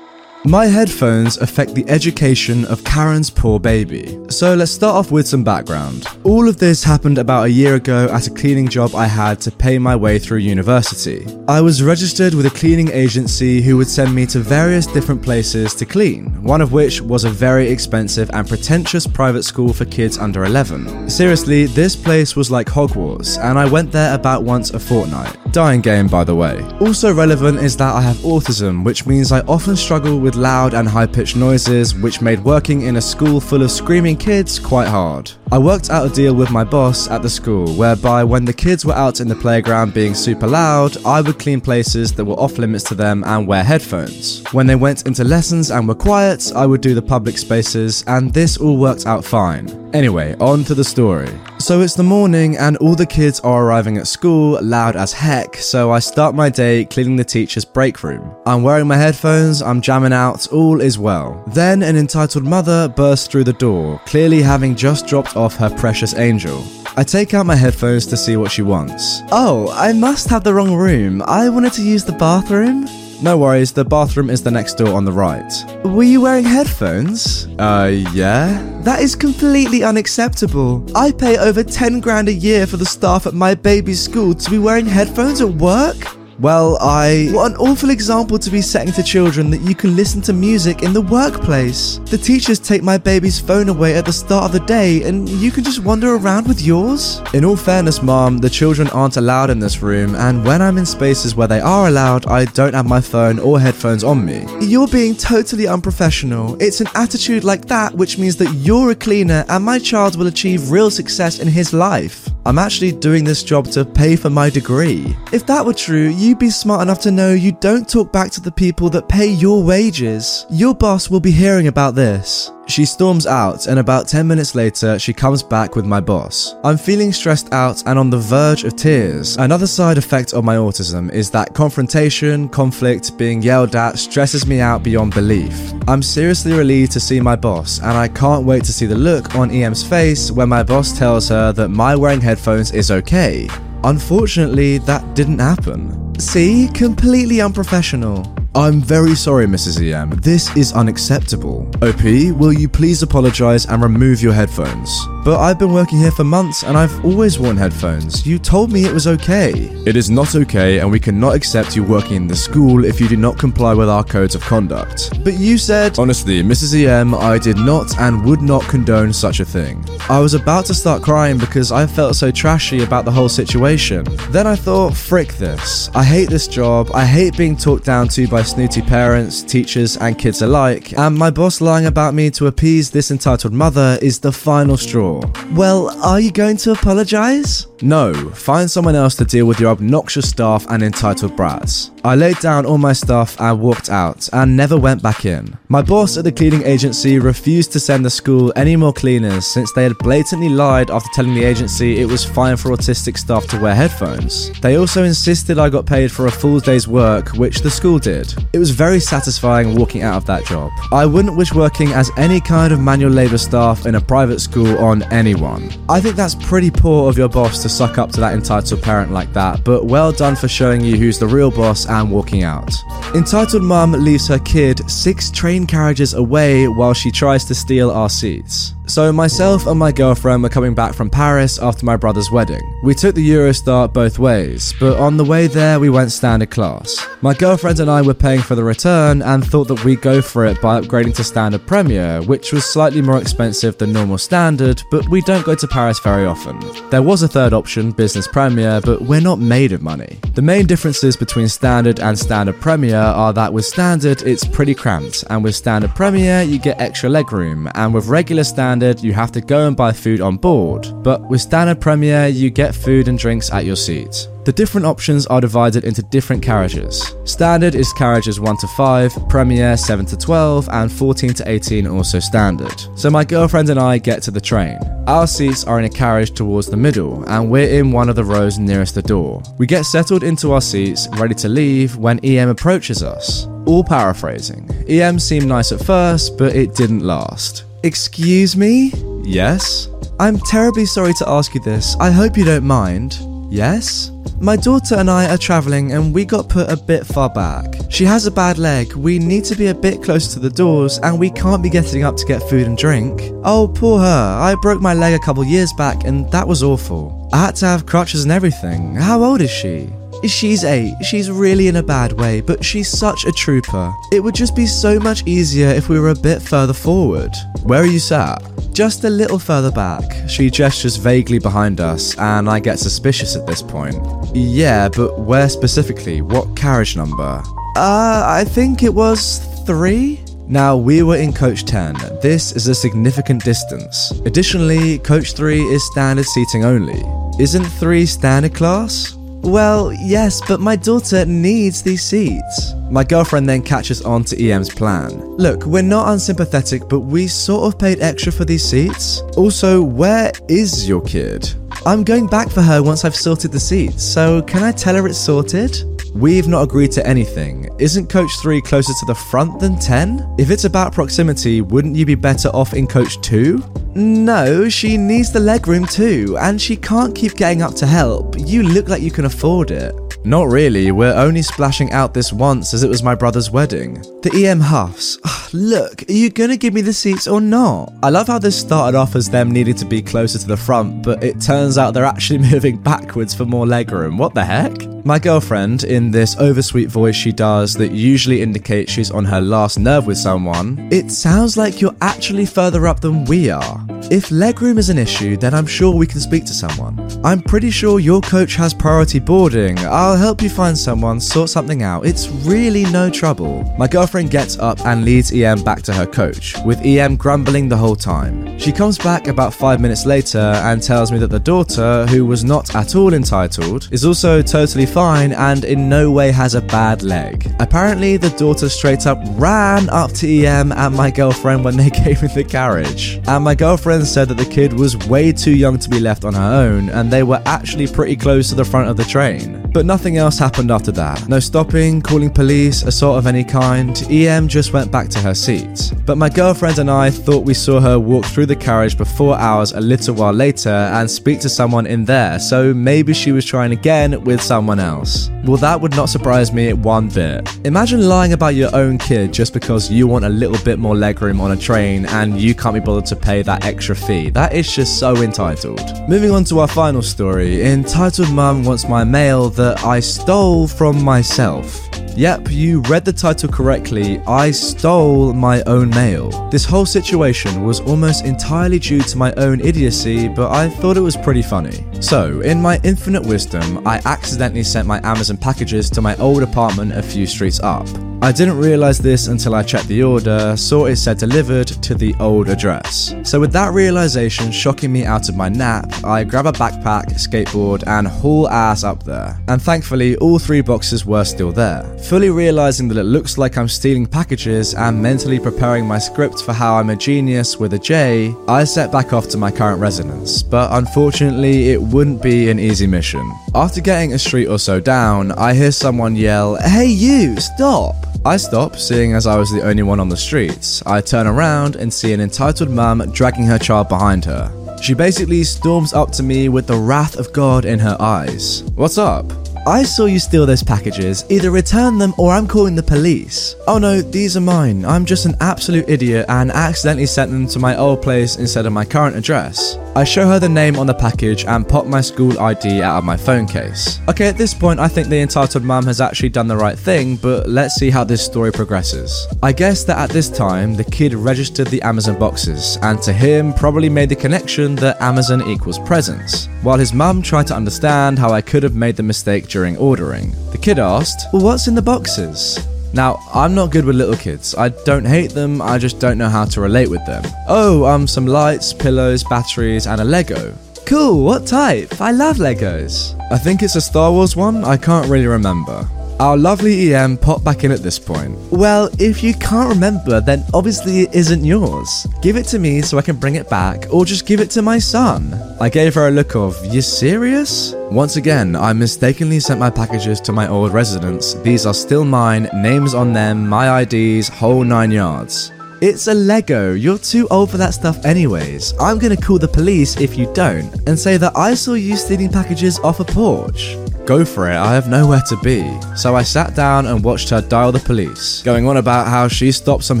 My 0.44 0.66
headphones 0.66 1.36
affect 1.38 1.74
the 1.74 1.86
education 1.88 2.64
of 2.66 2.84
Karen's 2.84 3.28
poor 3.28 3.58
baby. 3.58 4.18
So 4.30 4.54
let's 4.54 4.70
start 4.70 4.94
off 4.94 5.10
with 5.10 5.26
some 5.26 5.42
background. 5.42 6.06
All 6.22 6.48
of 6.48 6.58
this 6.58 6.84
happened 6.84 7.18
about 7.18 7.46
a 7.46 7.50
year 7.50 7.74
ago 7.74 8.08
at 8.12 8.28
a 8.28 8.30
cleaning 8.30 8.68
job 8.68 8.94
I 8.94 9.06
had 9.06 9.40
to 9.42 9.50
pay 9.50 9.78
my 9.80 9.96
way 9.96 10.20
through 10.20 10.38
university. 10.38 11.26
I 11.48 11.60
was 11.60 11.82
registered 11.82 12.34
with 12.34 12.46
a 12.46 12.50
cleaning 12.50 12.88
agency 12.92 13.60
who 13.60 13.76
would 13.78 13.88
send 13.88 14.14
me 14.14 14.26
to 14.26 14.38
various 14.38 14.86
different 14.86 15.22
places 15.22 15.74
to 15.74 15.84
clean, 15.84 16.26
one 16.42 16.60
of 16.60 16.72
which 16.72 17.00
was 17.00 17.24
a 17.24 17.30
very 17.30 17.68
expensive 17.68 18.30
and 18.32 18.46
pretentious 18.46 19.08
private 19.08 19.42
school 19.42 19.72
for 19.72 19.86
kids 19.86 20.18
under 20.18 20.44
11. 20.44 21.10
Seriously, 21.10 21.66
this 21.66 21.96
place 21.96 22.36
was 22.36 22.50
like 22.50 22.68
Hogwarts, 22.68 23.42
and 23.42 23.58
I 23.58 23.68
went 23.68 23.90
there 23.90 24.14
about 24.14 24.44
once 24.44 24.70
a 24.70 24.78
fortnight. 24.78 25.36
Dying 25.52 25.80
game, 25.80 26.06
by 26.06 26.22
the 26.22 26.36
way. 26.36 26.62
Also 26.80 27.12
relevant 27.12 27.58
is 27.58 27.76
that 27.78 27.94
I 27.94 28.02
have 28.02 28.16
autism, 28.18 28.84
which 28.84 29.04
means 29.04 29.32
I 29.32 29.40
often 29.40 29.74
struggle 29.74 30.20
with 30.20 30.27
loud 30.34 30.74
and 30.74 30.88
high 30.88 31.06
pitched 31.06 31.36
noises, 31.36 31.94
which 31.94 32.20
made 32.20 32.44
working 32.44 32.82
in 32.82 32.96
a 32.96 33.00
school 33.00 33.40
full 33.40 33.62
of 33.62 33.70
screaming 33.70 34.16
kids 34.16 34.58
quite 34.58 34.88
hard. 34.88 35.32
I 35.50 35.56
worked 35.56 35.88
out 35.88 36.10
a 36.10 36.14
deal 36.14 36.34
with 36.34 36.50
my 36.50 36.62
boss 36.62 37.08
at 37.08 37.22
the 37.22 37.30
school 37.30 37.74
whereby 37.74 38.22
when 38.22 38.44
the 38.44 38.52
kids 38.52 38.84
were 38.84 38.92
out 38.92 39.20
in 39.20 39.28
the 39.28 39.34
playground 39.34 39.94
being 39.94 40.12
super 40.14 40.46
loud, 40.46 41.02
I 41.06 41.22
would 41.22 41.38
clean 41.38 41.62
places 41.62 42.12
that 42.12 42.24
were 42.26 42.34
off 42.34 42.58
limits 42.58 42.84
to 42.84 42.94
them 42.94 43.24
and 43.24 43.46
wear 43.46 43.64
headphones. 43.64 44.44
When 44.52 44.66
they 44.66 44.76
went 44.76 45.06
into 45.06 45.24
lessons 45.24 45.70
and 45.70 45.88
were 45.88 45.94
quiet, 45.94 46.52
I 46.54 46.66
would 46.66 46.82
do 46.82 46.94
the 46.94 47.00
public 47.00 47.38
spaces, 47.38 48.04
and 48.06 48.30
this 48.34 48.58
all 48.58 48.76
worked 48.76 49.06
out 49.06 49.24
fine. 49.24 49.88
Anyway, 49.94 50.36
on 50.38 50.64
to 50.64 50.74
the 50.74 50.84
story. 50.84 51.30
So 51.58 51.80
it's 51.80 51.94
the 51.94 52.02
morning, 52.02 52.58
and 52.58 52.76
all 52.76 52.94
the 52.94 53.06
kids 53.06 53.40
are 53.40 53.64
arriving 53.64 53.96
at 53.96 54.06
school, 54.06 54.58
loud 54.62 54.96
as 54.96 55.14
heck, 55.14 55.56
so 55.56 55.90
I 55.90 55.98
start 55.98 56.34
my 56.34 56.50
day 56.50 56.84
cleaning 56.84 57.16
the 57.16 57.24
teacher's 57.24 57.64
break 57.64 58.02
room. 58.02 58.34
I'm 58.44 58.62
wearing 58.62 58.86
my 58.86 58.96
headphones, 58.96 59.62
I'm 59.62 59.80
jamming 59.80 60.12
out, 60.12 60.46
all 60.52 60.82
is 60.82 60.98
well. 60.98 61.42
Then 61.48 61.82
an 61.82 61.96
entitled 61.96 62.44
mother 62.44 62.88
bursts 62.88 63.28
through 63.28 63.44
the 63.44 63.54
door, 63.54 63.98
clearly 64.04 64.42
having 64.42 64.76
just 64.76 65.06
dropped 65.06 65.36
off 65.38 65.56
her 65.56 65.70
precious 65.70 66.14
angel. 66.14 66.62
I 66.96 67.04
take 67.04 67.32
out 67.32 67.46
my 67.46 67.56
headphones 67.56 68.04
to 68.06 68.16
see 68.16 68.36
what 68.36 68.50
she 68.50 68.62
wants. 68.62 69.22
Oh, 69.30 69.70
I 69.72 69.92
must 69.92 70.28
have 70.28 70.44
the 70.44 70.52
wrong 70.52 70.74
room. 70.74 71.22
I 71.22 71.48
wanted 71.48 71.72
to 71.74 71.82
use 71.82 72.04
the 72.04 72.12
bathroom. 72.12 72.86
No 73.22 73.38
worries, 73.38 73.72
the 73.72 73.84
bathroom 73.84 74.30
is 74.30 74.42
the 74.42 74.50
next 74.50 74.74
door 74.74 74.94
on 74.94 75.04
the 75.04 75.12
right. 75.12 75.52
Were 75.84 76.04
you 76.04 76.20
wearing 76.20 76.44
headphones? 76.44 77.46
Uh, 77.58 77.90
yeah. 78.12 78.62
That 78.82 79.00
is 79.00 79.16
completely 79.16 79.82
unacceptable. 79.82 80.86
I 80.96 81.12
pay 81.12 81.36
over 81.38 81.64
10 81.64 82.00
grand 82.00 82.28
a 82.28 82.32
year 82.32 82.66
for 82.66 82.76
the 82.76 82.86
staff 82.86 83.26
at 83.26 83.34
my 83.34 83.54
baby's 83.54 84.00
school 84.02 84.34
to 84.34 84.50
be 84.50 84.58
wearing 84.58 84.86
headphones 84.86 85.40
at 85.40 85.48
work? 85.48 85.96
Well, 86.40 86.78
I. 86.80 87.30
What 87.32 87.50
an 87.50 87.56
awful 87.56 87.90
example 87.90 88.38
to 88.38 88.50
be 88.50 88.62
setting 88.62 88.92
to 88.92 89.02
children 89.02 89.50
that 89.50 89.62
you 89.62 89.74
can 89.74 89.96
listen 89.96 90.22
to 90.22 90.32
music 90.32 90.84
in 90.84 90.92
the 90.92 91.00
workplace. 91.00 91.98
The 92.04 92.18
teachers 92.18 92.60
take 92.60 92.84
my 92.84 92.96
baby's 92.96 93.40
phone 93.40 93.68
away 93.68 93.96
at 93.96 94.04
the 94.04 94.12
start 94.12 94.44
of 94.44 94.52
the 94.52 94.64
day 94.64 95.02
and 95.02 95.28
you 95.28 95.50
can 95.50 95.64
just 95.64 95.80
wander 95.80 96.14
around 96.14 96.46
with 96.46 96.62
yours? 96.62 97.20
In 97.34 97.44
all 97.44 97.56
fairness, 97.56 98.02
mom, 98.02 98.38
the 98.38 98.48
children 98.48 98.88
aren't 98.90 99.16
allowed 99.16 99.50
in 99.50 99.58
this 99.58 99.82
room, 99.82 100.14
and 100.14 100.44
when 100.44 100.62
I'm 100.62 100.78
in 100.78 100.86
spaces 100.86 101.34
where 101.34 101.48
they 101.48 101.60
are 101.60 101.88
allowed, 101.88 102.26
I 102.28 102.44
don't 102.44 102.74
have 102.74 102.86
my 102.86 103.00
phone 103.00 103.40
or 103.40 103.58
headphones 103.58 104.04
on 104.04 104.24
me. 104.24 104.46
You're 104.60 104.86
being 104.86 105.16
totally 105.16 105.66
unprofessional. 105.66 106.56
It's 106.62 106.80
an 106.80 106.88
attitude 106.94 107.42
like 107.42 107.64
that 107.66 107.94
which 107.94 108.16
means 108.16 108.36
that 108.36 108.52
you're 108.54 108.92
a 108.92 108.94
cleaner 108.94 109.44
and 109.48 109.64
my 109.64 109.80
child 109.80 110.16
will 110.16 110.28
achieve 110.28 110.70
real 110.70 110.90
success 110.90 111.40
in 111.40 111.48
his 111.48 111.72
life. 111.72 112.28
I'm 112.46 112.58
actually 112.58 112.92
doing 112.92 113.24
this 113.24 113.42
job 113.42 113.66
to 113.72 113.84
pay 113.84 114.16
for 114.16 114.30
my 114.30 114.50
degree. 114.50 115.16
If 115.32 115.46
that 115.46 115.64
were 115.64 115.74
true, 115.74 116.08
you'd 116.08 116.38
be 116.38 116.50
smart 116.50 116.82
enough 116.82 117.00
to 117.00 117.10
know 117.10 117.32
you 117.34 117.52
don't 117.52 117.88
talk 117.88 118.12
back 118.12 118.30
to 118.32 118.40
the 118.40 118.52
people 118.52 118.88
that 118.90 119.08
pay 119.08 119.26
your 119.26 119.62
wages. 119.62 120.46
Your 120.50 120.74
boss 120.74 121.10
will 121.10 121.20
be 121.20 121.30
hearing 121.30 121.66
about 121.66 121.94
this. 121.94 122.50
She 122.68 122.84
storms 122.84 123.26
out, 123.26 123.66
and 123.66 123.78
about 123.78 124.06
10 124.06 124.26
minutes 124.26 124.54
later, 124.54 124.98
she 124.98 125.14
comes 125.14 125.42
back 125.42 125.74
with 125.74 125.86
my 125.86 126.00
boss. 126.00 126.54
I'm 126.62 126.76
feeling 126.76 127.14
stressed 127.14 127.50
out 127.52 127.82
and 127.86 127.98
on 127.98 128.10
the 128.10 128.18
verge 128.18 128.64
of 128.64 128.76
tears. 128.76 129.38
Another 129.38 129.66
side 129.66 129.96
effect 129.96 130.34
of 130.34 130.44
my 130.44 130.56
autism 130.56 131.10
is 131.10 131.30
that 131.30 131.54
confrontation, 131.54 132.46
conflict, 132.50 133.16
being 133.16 133.42
yelled 133.42 133.74
at 133.74 133.98
stresses 133.98 134.46
me 134.46 134.60
out 134.60 134.82
beyond 134.82 135.14
belief. 135.14 135.72
I'm 135.88 136.02
seriously 136.02 136.52
relieved 136.52 136.92
to 136.92 137.00
see 137.00 137.20
my 137.20 137.36
boss, 137.36 137.78
and 137.78 137.96
I 137.96 138.06
can't 138.06 138.44
wait 138.44 138.64
to 138.64 138.72
see 138.72 138.86
the 138.86 138.94
look 138.94 139.34
on 139.34 139.50
EM's 139.50 139.82
face 139.82 140.30
when 140.30 140.50
my 140.50 140.62
boss 140.62 140.96
tells 140.96 141.30
her 141.30 141.52
that 141.52 141.70
my 141.70 141.96
wearing 141.96 142.20
headphones 142.20 142.72
is 142.72 142.90
okay. 142.90 143.48
Unfortunately, 143.84 144.76
that 144.78 145.14
didn't 145.14 145.38
happen. 145.38 146.07
See? 146.18 146.68
Completely 146.74 147.40
unprofessional. 147.40 148.34
I'm 148.54 148.80
very 148.80 149.14
sorry, 149.14 149.46
Mrs. 149.46 149.78
EM. 149.80 150.10
This 150.20 150.56
is 150.56 150.72
unacceptable. 150.72 151.70
OP, 151.80 152.02
will 152.36 152.52
you 152.52 152.68
please 152.68 153.02
apologize 153.02 153.66
and 153.66 153.80
remove 153.82 154.20
your 154.20 154.32
headphones? 154.32 155.06
But 155.24 155.38
I've 155.38 155.58
been 155.58 155.72
working 155.72 155.98
here 155.98 156.10
for 156.10 156.24
months 156.24 156.64
and 156.64 156.76
I've 156.76 157.04
always 157.04 157.38
worn 157.38 157.56
headphones. 157.56 158.26
You 158.26 158.38
told 158.38 158.72
me 158.72 158.84
it 158.84 158.92
was 158.92 159.06
okay. 159.06 159.52
It 159.86 159.94
is 159.94 160.08
not 160.08 160.34
okay, 160.34 160.78
and 160.78 160.90
we 160.90 160.98
cannot 160.98 161.34
accept 161.34 161.76
you 161.76 161.84
working 161.84 162.16
in 162.16 162.26
the 162.26 162.34
school 162.34 162.84
if 162.84 163.00
you 163.00 163.08
do 163.08 163.16
not 163.16 163.38
comply 163.38 163.74
with 163.74 163.88
our 163.90 164.02
codes 164.02 164.34
of 164.34 164.40
conduct. 164.42 165.22
But 165.22 165.34
you 165.34 165.58
said, 165.58 165.98
honestly, 165.98 166.42
Mrs. 166.42 166.74
EM, 166.84 167.14
I 167.14 167.38
did 167.38 167.58
not 167.58 167.98
and 168.00 168.24
would 168.24 168.40
not 168.40 168.62
condone 168.62 169.12
such 169.12 169.40
a 169.40 169.44
thing. 169.44 169.84
I 170.08 170.18
was 170.18 170.32
about 170.32 170.64
to 170.66 170.74
start 170.74 171.02
crying 171.02 171.36
because 171.36 171.70
I 171.70 171.86
felt 171.86 172.16
so 172.16 172.30
trashy 172.30 172.82
about 172.82 173.04
the 173.04 173.12
whole 173.12 173.28
situation. 173.28 174.06
Then 174.30 174.46
I 174.46 174.56
thought, 174.56 174.96
frick 174.96 175.34
this. 175.34 175.90
I 175.94 176.02
hate 176.08 176.30
this 176.30 176.48
job. 176.48 176.88
I 176.94 177.04
hate 177.04 177.36
being 177.36 177.54
talked 177.54 177.84
down 177.84 178.08
to 178.08 178.26
by 178.28 178.42
snooty 178.42 178.80
parents, 178.80 179.42
teachers, 179.42 179.98
and 179.98 180.18
kids 180.18 180.40
alike. 180.40 180.98
And 180.98 181.14
my 181.14 181.30
boss 181.30 181.60
lying 181.60 181.84
about 181.84 182.14
me 182.14 182.30
to 182.30 182.46
appease 182.46 182.90
this 182.90 183.10
entitled 183.10 183.52
mother 183.52 183.98
is 184.00 184.18
the 184.18 184.32
final 184.32 184.78
straw. 184.78 185.20
Well, 185.52 185.90
are 186.02 186.18
you 186.18 186.32
going 186.32 186.56
to 186.58 186.72
apologize? 186.72 187.66
No, 187.82 188.12
find 188.30 188.70
someone 188.70 188.96
else 188.96 189.14
to 189.16 189.24
deal 189.24 189.46
with 189.46 189.60
your 189.60 189.70
obnoxious 189.70 190.30
staff 190.30 190.66
and 190.70 190.82
entitled 190.82 191.36
brats. 191.36 191.90
I 192.04 192.14
laid 192.14 192.38
down 192.38 192.64
all 192.64 192.78
my 192.78 192.92
stuff 192.92 193.38
and 193.40 193.60
walked 193.60 193.90
out 193.90 194.28
and 194.32 194.56
never 194.56 194.76
went 194.76 195.02
back 195.02 195.26
in. 195.26 195.56
My 195.68 195.82
boss 195.82 196.16
at 196.16 196.24
the 196.24 196.32
cleaning 196.32 196.62
agency 196.62 197.18
refused 197.18 197.70
to 197.72 197.80
send 197.80 198.04
the 198.04 198.10
school 198.10 198.52
any 198.56 198.76
more 198.76 198.92
cleaners 198.92 199.46
since 199.46 199.72
they 199.72 199.82
had 199.82 199.98
blatantly 199.98 200.48
lied 200.48 200.90
after 200.90 201.08
telling 201.12 201.34
the 201.34 201.44
agency 201.44 202.00
it 202.00 202.06
was 202.06 202.24
fine 202.24 202.56
for 202.56 202.70
autistic 202.70 203.18
staff 203.18 203.46
to 203.48 203.60
wear 203.60 203.74
headphones. 203.74 204.50
They 204.60 204.76
also 204.76 205.04
insisted 205.04 205.58
I 205.58 205.68
got 205.68 205.86
paid 205.86 205.97
for 206.06 206.26
a 206.26 206.30
full 206.30 206.60
day's 206.60 206.86
work, 206.86 207.30
which 207.30 207.62
the 207.62 207.70
school 207.70 207.98
did. 207.98 208.32
It 208.52 208.58
was 208.58 208.70
very 208.70 209.00
satisfying 209.00 209.74
walking 209.74 210.02
out 210.02 210.16
of 210.16 210.26
that 210.26 210.44
job. 210.44 210.70
I 210.92 211.06
wouldn't 211.06 211.36
wish 211.36 211.52
working 211.52 211.88
as 211.88 212.10
any 212.16 212.40
kind 212.40 212.72
of 212.72 212.78
manual 212.78 213.10
labour 213.10 213.38
staff 213.38 213.86
in 213.86 213.96
a 213.96 214.00
private 214.00 214.40
school 214.40 214.78
on 214.78 215.02
anyone. 215.12 215.72
I 215.88 216.00
think 216.00 216.14
that's 216.14 216.36
pretty 216.36 216.70
poor 216.70 217.08
of 217.08 217.18
your 217.18 217.28
boss 217.28 217.62
to 217.62 217.68
suck 217.68 217.98
up 217.98 218.12
to 218.12 218.20
that 218.20 218.34
entitled 218.34 218.82
parent 218.82 219.10
like 219.10 219.32
that, 219.32 219.64
but 219.64 219.86
well 219.86 220.12
done 220.12 220.36
for 220.36 220.46
showing 220.46 220.82
you 220.82 220.96
who's 220.96 221.18
the 221.18 221.26
real 221.26 221.50
boss 221.50 221.88
and 221.88 222.10
walking 222.12 222.44
out. 222.44 222.72
Entitled 223.14 223.64
mum 223.64 223.92
leaves 223.92 224.28
her 224.28 224.38
kid 224.38 224.88
six 224.88 225.30
train 225.30 225.66
carriages 225.66 226.14
away 226.14 226.68
while 226.68 226.94
she 226.94 227.10
tries 227.10 227.44
to 227.46 227.54
steal 227.54 227.90
our 227.90 228.10
seats. 228.10 228.74
So, 228.88 229.12
myself 229.12 229.66
and 229.66 229.78
my 229.78 229.92
girlfriend 229.92 230.42
were 230.42 230.48
coming 230.48 230.74
back 230.74 230.94
from 230.94 231.10
Paris 231.10 231.58
after 231.58 231.84
my 231.84 231.94
brother's 231.94 232.30
wedding. 232.30 232.62
We 232.82 232.94
took 232.94 233.14
the 233.14 233.30
Eurostar 233.30 233.92
both 233.92 234.18
ways, 234.18 234.72
but 234.80 234.98
on 234.98 235.18
the 235.18 235.26
way 235.26 235.46
there, 235.46 235.78
we 235.78 235.90
went 235.90 236.10
standard 236.10 236.50
class. 236.50 237.06
My 237.20 237.34
girlfriend 237.34 237.80
and 237.80 237.90
I 237.90 238.00
were 238.00 238.14
paying 238.14 238.40
for 238.40 238.54
the 238.54 238.64
return 238.64 239.20
and 239.20 239.46
thought 239.46 239.68
that 239.68 239.84
we'd 239.84 240.00
go 240.00 240.22
for 240.22 240.46
it 240.46 240.60
by 240.62 240.80
upgrading 240.80 241.14
to 241.16 241.24
standard 241.24 241.66
Premier, 241.66 242.22
which 242.22 242.50
was 242.50 242.64
slightly 242.64 243.02
more 243.02 243.20
expensive 243.20 243.76
than 243.76 243.92
normal 243.92 244.16
standard, 244.16 244.82
but 244.90 245.06
we 245.10 245.20
don't 245.20 245.44
go 245.44 245.54
to 245.54 245.68
Paris 245.68 246.00
very 246.00 246.24
often. 246.24 246.58
There 246.88 247.02
was 247.02 247.22
a 247.22 247.28
third 247.28 247.52
option, 247.52 247.92
business 247.92 248.26
Premier, 248.26 248.80
but 248.80 249.02
we're 249.02 249.20
not 249.20 249.38
made 249.38 249.72
of 249.72 249.82
money. 249.82 250.18
The 250.34 250.42
main 250.42 250.66
differences 250.66 251.14
between 251.14 251.48
standard 251.48 252.00
and 252.00 252.18
standard 252.18 252.58
Premier 252.60 252.96
are 252.96 253.34
that 253.34 253.52
with 253.52 253.66
standard, 253.66 254.22
it's 254.22 254.46
pretty 254.46 254.74
cramped, 254.74 255.24
and 255.28 255.44
with 255.44 255.54
standard 255.54 255.94
Premier, 255.94 256.40
you 256.40 256.58
get 256.58 256.80
extra 256.80 257.10
legroom, 257.10 257.70
and 257.74 257.92
with 257.92 258.06
regular 258.06 258.44
standard, 258.44 258.77
standard, 258.78 259.02
you 259.02 259.12
have 259.12 259.32
to 259.32 259.40
go 259.40 259.66
and 259.66 259.76
buy 259.76 259.92
food 259.92 260.20
on 260.20 260.36
board, 260.36 260.86
but 261.02 261.20
with 261.28 261.40
standard 261.40 261.80
Premier, 261.80 262.28
you 262.28 262.48
get 262.48 262.72
food 262.72 263.08
and 263.08 263.18
drinks 263.18 263.50
at 263.52 263.64
your 263.64 263.74
seat. 263.74 264.28
The 264.44 264.52
different 264.52 264.86
options 264.86 265.26
are 265.26 265.40
divided 265.40 265.84
into 265.84 266.00
different 266.04 266.44
carriages. 266.44 267.12
Standard 267.24 267.74
is 267.74 267.92
carriages 267.94 268.38
1 268.38 268.56
to 268.58 268.68
5, 268.68 269.28
Premier 269.28 269.76
7 269.76 270.06
to 270.06 270.16
12, 270.16 270.68
and 270.70 270.92
14 270.92 271.34
to 271.34 271.50
18 271.50 271.88
also 271.88 272.20
standard. 272.20 272.72
So 272.94 273.10
my 273.10 273.24
girlfriend 273.24 273.68
and 273.68 273.80
I 273.80 273.98
get 273.98 274.22
to 274.22 274.30
the 274.30 274.40
train. 274.40 274.78
Our 275.08 275.26
seats 275.26 275.64
are 275.64 275.80
in 275.80 275.84
a 275.84 275.90
carriage 275.90 276.30
towards 276.30 276.68
the 276.68 276.76
middle, 276.76 277.24
and 277.28 277.50
we're 277.50 277.80
in 277.80 277.90
one 277.90 278.08
of 278.08 278.14
the 278.14 278.24
rows 278.24 278.60
nearest 278.60 278.94
the 278.94 279.02
door. 279.02 279.42
We 279.58 279.66
get 279.66 279.86
settled 279.86 280.22
into 280.22 280.52
our 280.52 280.62
seats, 280.62 281.08
ready 281.18 281.34
to 281.34 281.48
leave, 281.48 281.96
when 281.96 282.24
EM 282.24 282.48
approaches 282.48 283.02
us. 283.02 283.48
All 283.66 283.82
paraphrasing. 283.82 284.70
EM 284.88 285.18
seemed 285.18 285.46
nice 285.46 285.72
at 285.72 285.84
first, 285.84 286.38
but 286.38 286.54
it 286.54 286.76
didn't 286.76 287.00
last. 287.00 287.64
Excuse 287.84 288.56
me? 288.56 288.92
Yes? 289.22 289.88
I'm 290.18 290.38
terribly 290.38 290.84
sorry 290.84 291.12
to 291.14 291.28
ask 291.28 291.54
you 291.54 291.60
this. 291.60 291.96
I 292.00 292.10
hope 292.10 292.36
you 292.36 292.44
don't 292.44 292.64
mind. 292.64 293.18
Yes? 293.50 294.10
My 294.40 294.56
daughter 294.56 294.96
and 294.96 295.08
I 295.08 295.32
are 295.32 295.38
travelling 295.38 295.92
and 295.92 296.12
we 296.12 296.24
got 296.24 296.48
put 296.48 296.70
a 296.70 296.76
bit 296.76 297.06
far 297.06 297.30
back. 297.30 297.74
She 297.88 298.04
has 298.04 298.26
a 298.26 298.32
bad 298.32 298.58
leg, 298.58 298.94
we 298.94 299.18
need 299.20 299.44
to 299.44 299.56
be 299.56 299.68
a 299.68 299.74
bit 299.74 300.02
closer 300.02 300.34
to 300.34 300.40
the 300.40 300.50
doors, 300.50 300.98
and 300.98 301.18
we 301.18 301.30
can't 301.30 301.62
be 301.62 301.70
getting 301.70 302.02
up 302.02 302.16
to 302.16 302.26
get 302.26 302.42
food 302.42 302.66
and 302.66 302.76
drink. 302.76 303.20
Oh, 303.44 303.72
poor 303.72 304.00
her. 304.00 304.38
I 304.40 304.56
broke 304.60 304.80
my 304.80 304.94
leg 304.94 305.14
a 305.14 305.24
couple 305.24 305.44
years 305.44 305.72
back 305.74 306.04
and 306.04 306.30
that 306.32 306.46
was 306.48 306.64
awful. 306.64 307.28
I 307.32 307.46
had 307.46 307.56
to 307.56 307.66
have 307.66 307.86
crutches 307.86 308.24
and 308.24 308.32
everything. 308.32 308.96
How 308.96 309.22
old 309.22 309.40
is 309.40 309.50
she? 309.50 309.88
She's 310.26 310.64
eight. 310.64 310.94
She's 311.04 311.30
really 311.30 311.68
in 311.68 311.76
a 311.76 311.82
bad 311.82 312.12
way, 312.12 312.40
but 312.40 312.64
she's 312.64 312.88
such 312.88 313.24
a 313.24 313.32
trooper. 313.32 313.92
It 314.12 314.20
would 314.20 314.34
just 314.34 314.56
be 314.56 314.66
so 314.66 314.98
much 314.98 315.26
easier 315.26 315.68
if 315.68 315.88
we 315.88 316.00
were 316.00 316.10
a 316.10 316.14
bit 316.14 316.42
further 316.42 316.72
forward. 316.72 317.34
Where 317.62 317.82
are 317.82 317.86
you 317.86 317.98
sat? 317.98 318.42
Just 318.72 319.04
a 319.04 319.10
little 319.10 319.38
further 319.38 319.70
back. 319.70 320.04
She 320.28 320.50
gestures 320.50 320.96
vaguely 320.96 321.38
behind 321.38 321.80
us, 321.80 322.16
and 322.18 322.48
I 322.48 322.60
get 322.60 322.78
suspicious 322.78 323.36
at 323.36 323.46
this 323.46 323.62
point. 323.62 323.96
Yeah, 324.34 324.88
but 324.88 325.18
where 325.20 325.48
specifically? 325.48 326.20
What 326.22 326.56
carriage 326.56 326.96
number? 326.96 327.42
Uh, 327.76 328.24
I 328.26 328.44
think 328.46 328.82
it 328.82 328.94
was 328.94 329.38
three? 329.66 330.20
Now, 330.46 330.76
we 330.76 331.02
were 331.02 331.16
in 331.16 331.32
coach 331.32 331.64
10. 331.64 331.94
This 332.22 332.52
is 332.52 332.68
a 332.68 332.74
significant 332.74 333.44
distance. 333.44 334.12
Additionally, 334.24 334.98
coach 335.00 335.34
3 335.34 335.60
is 335.60 335.84
standard 335.92 336.24
seating 336.24 336.64
only. 336.64 337.02
Isn't 337.38 337.64
3 337.64 338.06
standard 338.06 338.54
class? 338.54 339.17
Well, 339.48 339.94
yes, 339.94 340.42
but 340.46 340.60
my 340.60 340.76
daughter 340.76 341.24
needs 341.24 341.82
these 341.82 342.02
seats. 342.02 342.74
My 342.90 343.02
girlfriend 343.02 343.48
then 343.48 343.62
catches 343.62 344.02
on 344.02 344.22
to 344.24 344.50
EM's 344.50 344.68
plan. 344.68 345.18
Look, 345.38 345.64
we're 345.64 345.80
not 345.82 346.12
unsympathetic, 346.12 346.86
but 346.86 347.00
we 347.00 347.28
sort 347.28 347.64
of 347.64 347.80
paid 347.80 348.00
extra 348.00 348.30
for 348.30 348.44
these 348.44 348.62
seats. 348.62 349.22
Also, 349.38 349.82
where 349.82 350.32
is 350.48 350.86
your 350.86 351.00
kid? 351.00 351.50
I'm 351.86 352.04
going 352.04 352.26
back 352.26 352.50
for 352.50 352.60
her 352.60 352.82
once 352.82 353.06
I've 353.06 353.16
sorted 353.16 353.50
the 353.50 353.58
seats, 353.58 354.04
so 354.04 354.42
can 354.42 354.62
I 354.62 354.70
tell 354.70 354.94
her 354.96 355.06
it's 355.06 355.16
sorted? 355.16 355.82
We've 356.14 356.46
not 356.46 356.62
agreed 356.62 356.92
to 356.92 357.06
anything. 357.06 357.70
Isn't 357.78 358.10
coach 358.10 358.30
3 358.42 358.60
closer 358.60 358.92
to 358.92 359.06
the 359.06 359.14
front 359.14 359.60
than 359.60 359.78
10? 359.78 360.36
If 360.38 360.50
it's 360.50 360.64
about 360.64 360.92
proximity, 360.92 361.62
wouldn't 361.62 361.96
you 361.96 362.04
be 362.04 362.16
better 362.16 362.48
off 362.50 362.74
in 362.74 362.86
coach 362.86 363.18
2? 363.22 363.62
No, 363.98 364.68
she 364.68 364.96
needs 364.96 365.32
the 365.32 365.40
legroom 365.40 365.90
too, 365.90 366.36
and 366.38 366.62
she 366.62 366.76
can't 366.76 367.16
keep 367.16 367.34
getting 367.34 367.62
up 367.62 367.74
to 367.74 367.86
help. 367.86 368.36
You 368.38 368.62
look 368.62 368.88
like 368.88 369.02
you 369.02 369.10
can 369.10 369.24
afford 369.24 369.72
it. 369.72 369.92
Not 370.24 370.44
really, 370.44 370.92
we're 370.92 371.14
only 371.14 371.42
splashing 371.42 371.90
out 371.90 372.14
this 372.14 372.32
once 372.32 372.74
as 372.74 372.84
it 372.84 372.88
was 372.88 373.02
my 373.02 373.16
brother's 373.16 373.50
wedding. 373.50 373.94
The 374.22 374.30
EM 374.46 374.60
huffs. 374.60 375.18
"Ugh, 375.24 375.34
Look, 375.52 376.08
are 376.08 376.12
you 376.12 376.30
gonna 376.30 376.56
give 376.56 376.74
me 376.74 376.80
the 376.80 376.92
seats 376.92 377.26
or 377.26 377.40
not? 377.40 377.92
I 378.02 378.10
love 378.10 378.28
how 378.28 378.38
this 378.38 378.54
started 378.56 378.96
off 378.96 379.16
as 379.16 379.28
them 379.28 379.50
needing 379.50 379.74
to 379.76 379.84
be 379.84 380.00
closer 380.00 380.38
to 380.38 380.46
the 380.46 380.56
front, 380.56 381.02
but 381.02 381.24
it 381.24 381.40
turns 381.40 381.76
out 381.76 381.92
they're 381.92 382.04
actually 382.04 382.38
moving 382.52 382.76
backwards 382.76 383.34
for 383.34 383.46
more 383.46 383.66
legroom. 383.66 384.16
What 384.16 384.34
the 384.34 384.44
heck? 384.44 384.76
My 385.08 385.18
girlfriend, 385.18 385.84
in 385.84 386.10
this 386.10 386.36
oversweet 386.36 386.90
voice 386.90 387.16
she 387.16 387.32
does 387.32 387.72
that 387.76 387.92
usually 387.92 388.42
indicates 388.42 388.92
she's 388.92 389.10
on 389.10 389.24
her 389.24 389.40
last 389.40 389.78
nerve 389.78 390.06
with 390.06 390.18
someone, 390.18 390.86
it 390.92 391.10
sounds 391.10 391.56
like 391.56 391.80
you're 391.80 391.96
actually 392.02 392.44
further 392.44 392.86
up 392.86 393.00
than 393.00 393.24
we 393.24 393.48
are. 393.48 393.86
If 394.10 394.28
legroom 394.28 394.76
is 394.76 394.90
an 394.90 394.98
issue, 394.98 395.38
then 395.38 395.54
I'm 395.54 395.66
sure 395.66 395.94
we 395.94 396.06
can 396.06 396.20
speak 396.20 396.44
to 396.44 396.52
someone. 396.52 396.98
I'm 397.24 397.40
pretty 397.40 397.70
sure 397.70 398.00
your 398.00 398.20
coach 398.20 398.54
has 398.56 398.74
priority 398.74 399.18
boarding. 399.18 399.78
I'll 399.80 400.16
help 400.16 400.42
you 400.42 400.50
find 400.50 400.76
someone, 400.76 401.20
sort 401.20 401.48
something 401.48 401.82
out. 401.82 402.04
It's 402.04 402.28
really 402.28 402.84
no 402.84 403.08
trouble. 403.08 403.64
My 403.78 403.88
girlfriend 403.88 404.30
gets 404.30 404.58
up 404.58 404.78
and 404.84 405.06
leads 405.06 405.32
EM 405.32 405.62
back 405.62 405.80
to 405.82 405.94
her 405.94 406.06
coach, 406.06 406.54
with 406.66 406.84
EM 406.84 407.16
grumbling 407.16 407.68
the 407.68 407.76
whole 407.76 407.96
time. 407.96 408.58
She 408.58 408.72
comes 408.72 408.98
back 408.98 409.26
about 409.26 409.54
five 409.54 409.80
minutes 409.80 410.04
later 410.04 410.38
and 410.38 410.82
tells 410.82 411.10
me 411.12 411.18
that 411.18 411.28
the 411.30 411.40
daughter, 411.40 412.06
who 412.06 412.26
was 412.26 412.44
not 412.44 412.74
at 412.74 412.94
all 412.94 413.14
entitled, 413.14 413.88
is 413.90 414.04
also 414.04 414.42
totally 414.42 414.86
fine 414.98 415.30
and 415.30 415.64
in 415.64 415.88
no 415.88 416.10
way 416.10 416.32
has 416.32 416.56
a 416.56 416.60
bad 416.60 417.04
leg. 417.04 417.48
Apparently, 417.60 418.16
the 418.16 418.30
daughter 418.30 418.68
straight 418.68 419.06
up 419.06 419.16
ran 419.34 419.88
up 419.90 420.10
to 420.10 420.26
EM 420.26 420.72
and 420.72 420.92
my 420.92 421.08
girlfriend 421.08 421.64
when 421.64 421.76
they 421.76 421.88
came 422.02 422.16
in 422.16 422.34
the 422.34 422.42
carriage. 422.42 423.20
And 423.28 423.44
my 423.44 423.54
girlfriend 423.54 424.08
said 424.08 424.26
that 424.28 424.38
the 424.38 424.44
kid 424.44 424.72
was 424.72 424.96
way 425.06 425.30
too 425.30 425.54
young 425.54 425.78
to 425.78 425.88
be 425.88 426.00
left 426.00 426.24
on 426.24 426.34
her 426.34 426.52
own 426.66 426.88
and 426.88 427.12
they 427.12 427.22
were 427.22 427.40
actually 427.46 427.86
pretty 427.86 428.16
close 428.16 428.48
to 428.48 428.56
the 428.56 428.64
front 428.64 428.88
of 428.88 428.96
the 428.96 429.04
train. 429.04 429.70
But 429.72 429.86
nothing 429.86 430.16
else 430.16 430.36
happened 430.36 430.72
after 430.72 430.90
that. 430.92 431.28
No 431.28 431.38
stopping, 431.38 432.02
calling 432.02 432.30
police, 432.30 432.82
assault 432.82 433.18
of 433.18 433.26
any 433.28 433.44
kind. 433.44 433.96
EM 434.10 434.48
just 434.48 434.72
went 434.72 434.90
back 434.90 435.08
to 435.10 435.20
her 435.20 435.34
seat. 435.34 435.92
But 436.06 436.18
my 436.18 436.28
girlfriend 436.28 436.78
and 436.78 436.90
I 436.90 437.10
thought 437.10 437.44
we 437.44 437.54
saw 437.54 437.78
her 437.78 438.00
walk 438.00 438.24
through 438.24 438.46
the 438.46 438.56
carriage 438.56 438.96
before 438.96 439.36
ours 439.36 439.72
a 439.72 439.80
little 439.80 440.16
while 440.16 440.32
later 440.32 440.70
and 440.70 441.08
speak 441.08 441.38
to 441.40 441.48
someone 441.48 441.86
in 441.86 442.04
there, 442.04 442.40
so 442.40 442.74
maybe 442.74 443.12
she 443.12 443.30
was 443.30 443.44
trying 443.44 443.70
again 443.72 444.24
with 444.24 444.42
someone 444.42 444.77
else. 444.80 445.30
Well, 445.44 445.56
that 445.58 445.80
would 445.80 445.94
not 445.96 446.08
surprise 446.08 446.52
me 446.52 446.72
one 446.72 447.08
bit. 447.08 447.48
Imagine 447.64 448.08
lying 448.08 448.32
about 448.32 448.54
your 448.54 448.74
own 448.74 448.98
kid 448.98 449.32
just 449.32 449.52
because 449.52 449.90
you 449.90 450.06
want 450.06 450.24
a 450.24 450.28
little 450.28 450.58
bit 450.64 450.78
more 450.78 450.94
legroom 450.94 451.40
on 451.40 451.52
a 451.52 451.56
train 451.56 452.06
and 452.06 452.40
you 452.40 452.54
can't 452.54 452.74
be 452.74 452.80
bothered 452.80 453.06
to 453.06 453.16
pay 453.16 453.42
that 453.42 453.64
extra 453.64 453.96
fee. 453.96 454.30
That 454.30 454.52
is 454.52 454.72
just 454.72 454.98
so 454.98 455.16
entitled. 455.16 455.80
Moving 456.08 456.30
on 456.30 456.44
to 456.44 456.60
our 456.60 456.68
final 456.68 457.02
story. 457.02 457.64
Entitled 457.64 458.32
Mum 458.32 458.64
Wants 458.64 458.88
My 458.88 459.04
Mail 459.04 459.50
that 459.50 459.84
I 459.84 460.00
stole 460.00 460.66
from 460.68 461.02
myself. 461.02 461.88
Yep, 462.18 462.50
you 462.50 462.80
read 462.88 463.04
the 463.04 463.12
title 463.12 463.48
correctly. 463.48 464.18
I 464.26 464.50
stole 464.50 465.32
my 465.32 465.62
own 465.66 465.90
mail. 465.90 466.48
This 466.50 466.64
whole 466.64 466.84
situation 466.84 467.62
was 467.62 467.78
almost 467.78 468.24
entirely 468.24 468.80
due 468.80 469.02
to 469.02 469.16
my 469.16 469.32
own 469.34 469.60
idiocy, 469.60 470.26
but 470.26 470.50
I 470.50 470.68
thought 470.68 470.96
it 470.96 471.00
was 471.00 471.16
pretty 471.16 471.42
funny. 471.42 471.84
So, 472.00 472.40
in 472.40 472.60
my 472.60 472.80
infinite 472.82 473.24
wisdom, 473.24 473.86
I 473.86 474.02
accidentally 474.04 474.64
sent 474.64 474.88
my 474.88 475.00
Amazon 475.04 475.36
packages 475.36 475.88
to 475.90 476.02
my 476.02 476.16
old 476.16 476.42
apartment 476.42 476.90
a 476.90 477.02
few 477.04 477.24
streets 477.24 477.60
up. 477.60 477.86
I 478.20 478.32
didn't 478.32 478.58
realize 478.58 478.98
this 478.98 479.28
until 479.28 479.54
I 479.54 479.62
checked 479.62 479.86
the 479.86 480.02
order, 480.02 480.56
saw 480.56 480.86
it 480.86 480.96
said 480.96 481.18
delivered 481.18 481.68
to 481.68 481.94
the 481.94 482.16
old 482.18 482.48
address. 482.48 483.14
So, 483.22 483.38
with 483.38 483.52
that 483.52 483.72
realization 483.72 484.50
shocking 484.50 484.92
me 484.92 485.04
out 485.04 485.28
of 485.28 485.36
my 485.36 485.48
nap, 485.48 485.88
I 486.04 486.24
grab 486.24 486.46
a 486.46 486.52
backpack, 486.52 487.12
skateboard, 487.12 487.86
and 487.86 488.08
haul 488.08 488.48
ass 488.48 488.82
up 488.82 489.04
there. 489.04 489.40
And 489.46 489.62
thankfully, 489.62 490.16
all 490.16 490.40
three 490.40 490.62
boxes 490.62 491.06
were 491.06 491.24
still 491.24 491.52
there. 491.52 491.84
Fully 492.08 492.30
realizing 492.30 492.88
that 492.88 492.96
it 492.96 493.02
looks 493.02 493.36
like 493.36 493.58
I'm 493.58 493.68
stealing 493.68 494.06
packages 494.06 494.72
and 494.72 495.02
mentally 495.02 495.38
preparing 495.38 495.84
my 495.86 495.98
script 495.98 496.40
for 496.42 496.54
how 496.54 496.76
I'm 496.76 496.88
a 496.88 496.96
genius 496.96 497.58
with 497.58 497.74
a 497.74 497.78
J, 497.78 498.34
I 498.48 498.64
set 498.64 498.90
back 498.90 499.12
off 499.12 499.28
to 499.28 499.36
my 499.36 499.50
current 499.50 499.78
residence. 499.78 500.42
But 500.42 500.70
unfortunately, 500.72 501.68
it 501.68 501.82
wouldn't 501.82 502.22
be 502.22 502.48
an 502.48 502.58
easy 502.58 502.86
mission. 502.86 503.30
After 503.54 503.82
getting 503.82 504.14
a 504.14 504.18
street 504.18 504.46
or 504.46 504.58
so 504.58 504.80
down, 504.80 505.32
I 505.32 505.52
hear 505.52 505.70
someone 505.70 506.16
yell, 506.16 506.56
Hey, 506.56 506.86
you, 506.86 507.38
stop! 507.40 507.94
I 508.24 508.38
stop, 508.38 508.76
seeing 508.76 509.12
as 509.12 509.26
I 509.26 509.36
was 509.36 509.52
the 509.52 509.60
only 509.60 509.82
one 509.82 510.00
on 510.00 510.08
the 510.08 510.16
streets. 510.16 510.82
I 510.86 511.02
turn 511.02 511.26
around 511.26 511.76
and 511.76 511.92
see 511.92 512.14
an 512.14 512.22
entitled 512.22 512.70
mum 512.70 513.02
dragging 513.12 513.44
her 513.44 513.58
child 513.58 513.90
behind 513.90 514.24
her. 514.24 514.50
She 514.80 514.94
basically 514.94 515.44
storms 515.44 515.92
up 515.92 516.12
to 516.12 516.22
me 516.22 516.48
with 516.48 516.68
the 516.68 516.76
wrath 516.76 517.18
of 517.18 517.34
God 517.34 517.66
in 517.66 517.78
her 517.80 517.98
eyes. 518.00 518.62
What's 518.76 518.96
up? 518.96 519.30
I 519.66 519.82
saw 519.82 520.06
you 520.06 520.18
steal 520.18 520.46
those 520.46 520.62
packages. 520.62 521.24
Either 521.28 521.50
return 521.50 521.98
them 521.98 522.14
or 522.18 522.32
I'm 522.32 522.46
calling 522.46 522.74
the 522.74 522.82
police. 522.82 523.54
Oh 523.66 523.78
no, 523.78 524.00
these 524.00 524.36
are 524.36 524.40
mine. 524.40 524.84
I'm 524.84 525.04
just 525.04 525.26
an 525.26 525.34
absolute 525.40 525.88
idiot 525.88 526.26
and 526.28 526.50
accidentally 526.50 527.06
sent 527.06 527.30
them 527.30 527.46
to 527.48 527.58
my 527.58 527.76
old 527.76 528.00
place 528.02 528.36
instead 528.36 528.66
of 528.66 528.72
my 528.72 528.84
current 528.84 529.16
address. 529.16 529.76
I 529.98 530.04
show 530.04 530.28
her 530.28 530.38
the 530.38 530.48
name 530.48 530.76
on 530.76 530.86
the 530.86 530.94
package 530.94 531.44
and 531.44 531.68
pop 531.68 531.84
my 531.84 532.00
school 532.00 532.38
ID 532.38 532.82
out 532.82 532.98
of 532.98 533.04
my 533.04 533.16
phone 533.16 533.46
case. 533.46 533.98
Okay, 534.08 534.28
at 534.28 534.38
this 534.38 534.54
point, 534.54 534.78
I 534.78 534.86
think 534.86 535.08
the 535.08 535.18
entitled 535.18 535.64
mum 535.64 535.86
has 535.86 536.00
actually 536.00 536.28
done 536.28 536.46
the 536.46 536.56
right 536.56 536.78
thing, 536.78 537.16
but 537.16 537.48
let's 537.48 537.74
see 537.74 537.90
how 537.90 538.04
this 538.04 538.24
story 538.24 538.52
progresses. 538.52 539.26
I 539.42 539.50
guess 539.50 539.82
that 539.84 539.98
at 539.98 540.10
this 540.10 540.30
time, 540.30 540.74
the 540.74 540.84
kid 540.84 541.14
registered 541.14 541.66
the 541.66 541.82
Amazon 541.82 542.16
boxes, 542.16 542.78
and 542.82 543.02
to 543.02 543.12
him, 543.12 543.52
probably 543.52 543.88
made 543.88 544.08
the 544.08 544.14
connection 544.14 544.76
that 544.76 545.02
Amazon 545.02 545.42
equals 545.48 545.80
presents, 545.80 546.46
while 546.62 546.78
his 546.78 546.92
mum 546.92 547.20
tried 547.20 547.48
to 547.48 547.56
understand 547.56 548.20
how 548.20 548.30
I 548.30 548.40
could 548.40 548.62
have 548.62 548.76
made 548.76 548.94
the 548.94 549.02
mistake 549.02 549.47
during 549.48 549.76
ordering. 549.76 550.34
The 550.52 550.58
kid 550.58 550.78
asked, 550.78 551.26
well, 551.32 551.42
What's 551.42 551.68
in 551.68 551.74
the 551.74 551.82
boxes? 551.82 552.66
Now, 552.92 553.18
I'm 553.34 553.54
not 553.54 553.70
good 553.70 553.84
with 553.84 553.96
little 553.96 554.16
kids. 554.16 554.54
I 554.54 554.70
don't 554.70 555.04
hate 555.04 555.32
them, 555.32 555.60
I 555.60 555.78
just 555.78 556.00
don't 556.00 556.18
know 556.18 556.28
how 556.28 556.44
to 556.46 556.60
relate 556.60 556.88
with 556.88 557.04
them. 557.06 557.22
Oh, 557.48 557.84
um, 557.84 558.06
some 558.06 558.26
lights, 558.26 558.72
pillows, 558.72 559.24
batteries, 559.24 559.86
and 559.86 560.00
a 560.00 560.04
Lego. 560.04 560.54
Cool, 560.86 561.22
what 561.22 561.46
type? 561.46 562.00
I 562.00 562.12
love 562.12 562.38
Legos. 562.38 563.14
I 563.30 563.36
think 563.36 563.62
it's 563.62 563.76
a 563.76 563.80
Star 563.80 564.10
Wars 564.10 564.36
one, 564.36 564.64
I 564.64 564.78
can't 564.78 565.08
really 565.08 565.26
remember. 565.26 565.86
Our 566.20 566.36
lovely 566.36 566.92
EM 566.94 567.16
popped 567.16 567.44
back 567.44 567.62
in 567.62 567.70
at 567.70 567.84
this 567.84 567.96
point. 567.96 568.36
Well, 568.50 568.90
if 568.98 569.22
you 569.22 569.34
can't 569.34 569.68
remember, 569.68 570.20
then 570.20 570.44
obviously 570.52 571.02
it 571.02 571.14
isn't 571.14 571.44
yours. 571.44 572.08
Give 572.22 572.36
it 572.36 572.44
to 572.46 572.58
me 572.58 572.82
so 572.82 572.98
I 572.98 573.02
can 573.02 573.14
bring 573.14 573.36
it 573.36 573.48
back, 573.48 573.86
or 573.92 574.04
just 574.04 574.26
give 574.26 574.40
it 574.40 574.50
to 574.50 574.62
my 574.62 574.80
son. 574.80 575.32
I 575.60 575.68
gave 575.68 575.94
her 575.94 576.08
a 576.08 576.10
look 576.10 576.34
of, 576.34 576.56
You 576.64 576.82
serious? 576.82 577.72
Once 577.92 578.16
again, 578.16 578.56
I 578.56 578.72
mistakenly 578.72 579.38
sent 579.38 579.60
my 579.60 579.70
packages 579.70 580.20
to 580.22 580.32
my 580.32 580.48
old 580.48 580.72
residence. 580.72 581.34
These 581.34 581.66
are 581.66 581.74
still 581.74 582.04
mine, 582.04 582.50
names 582.52 582.94
on 582.94 583.12
them, 583.12 583.48
my 583.48 583.82
IDs, 583.82 584.28
whole 584.28 584.64
nine 584.64 584.90
yards. 584.90 585.52
It's 585.80 586.08
a 586.08 586.14
Lego. 586.14 586.72
You're 586.74 586.98
too 586.98 587.28
old 587.30 587.52
for 587.52 587.58
that 587.58 587.74
stuff, 587.74 588.04
anyways. 588.04 588.74
I'm 588.80 588.98
gonna 588.98 589.16
call 589.16 589.38
the 589.38 589.46
police 589.46 589.96
if 590.00 590.18
you 590.18 590.28
don't 590.34 590.74
and 590.88 590.98
say 590.98 591.16
that 591.18 591.36
I 591.36 591.54
saw 591.54 591.74
you 591.74 591.94
stealing 591.96 592.30
packages 592.32 592.80
off 592.80 592.98
a 592.98 593.04
porch. 593.04 593.76
Go 594.08 594.24
for 594.24 594.50
it, 594.50 594.56
I 594.56 594.72
have 594.72 594.88
nowhere 594.88 595.20
to 595.28 595.36
be. 595.42 595.70
So 595.94 596.16
I 596.16 596.22
sat 596.22 596.54
down 596.54 596.86
and 596.86 597.04
watched 597.04 597.28
her 597.28 597.42
dial 597.42 597.72
the 597.72 597.78
police, 597.78 598.40
going 598.40 598.66
on 598.66 598.78
about 598.78 599.06
how 599.06 599.28
she 599.28 599.52
stopped 599.52 599.84
some 599.84 600.00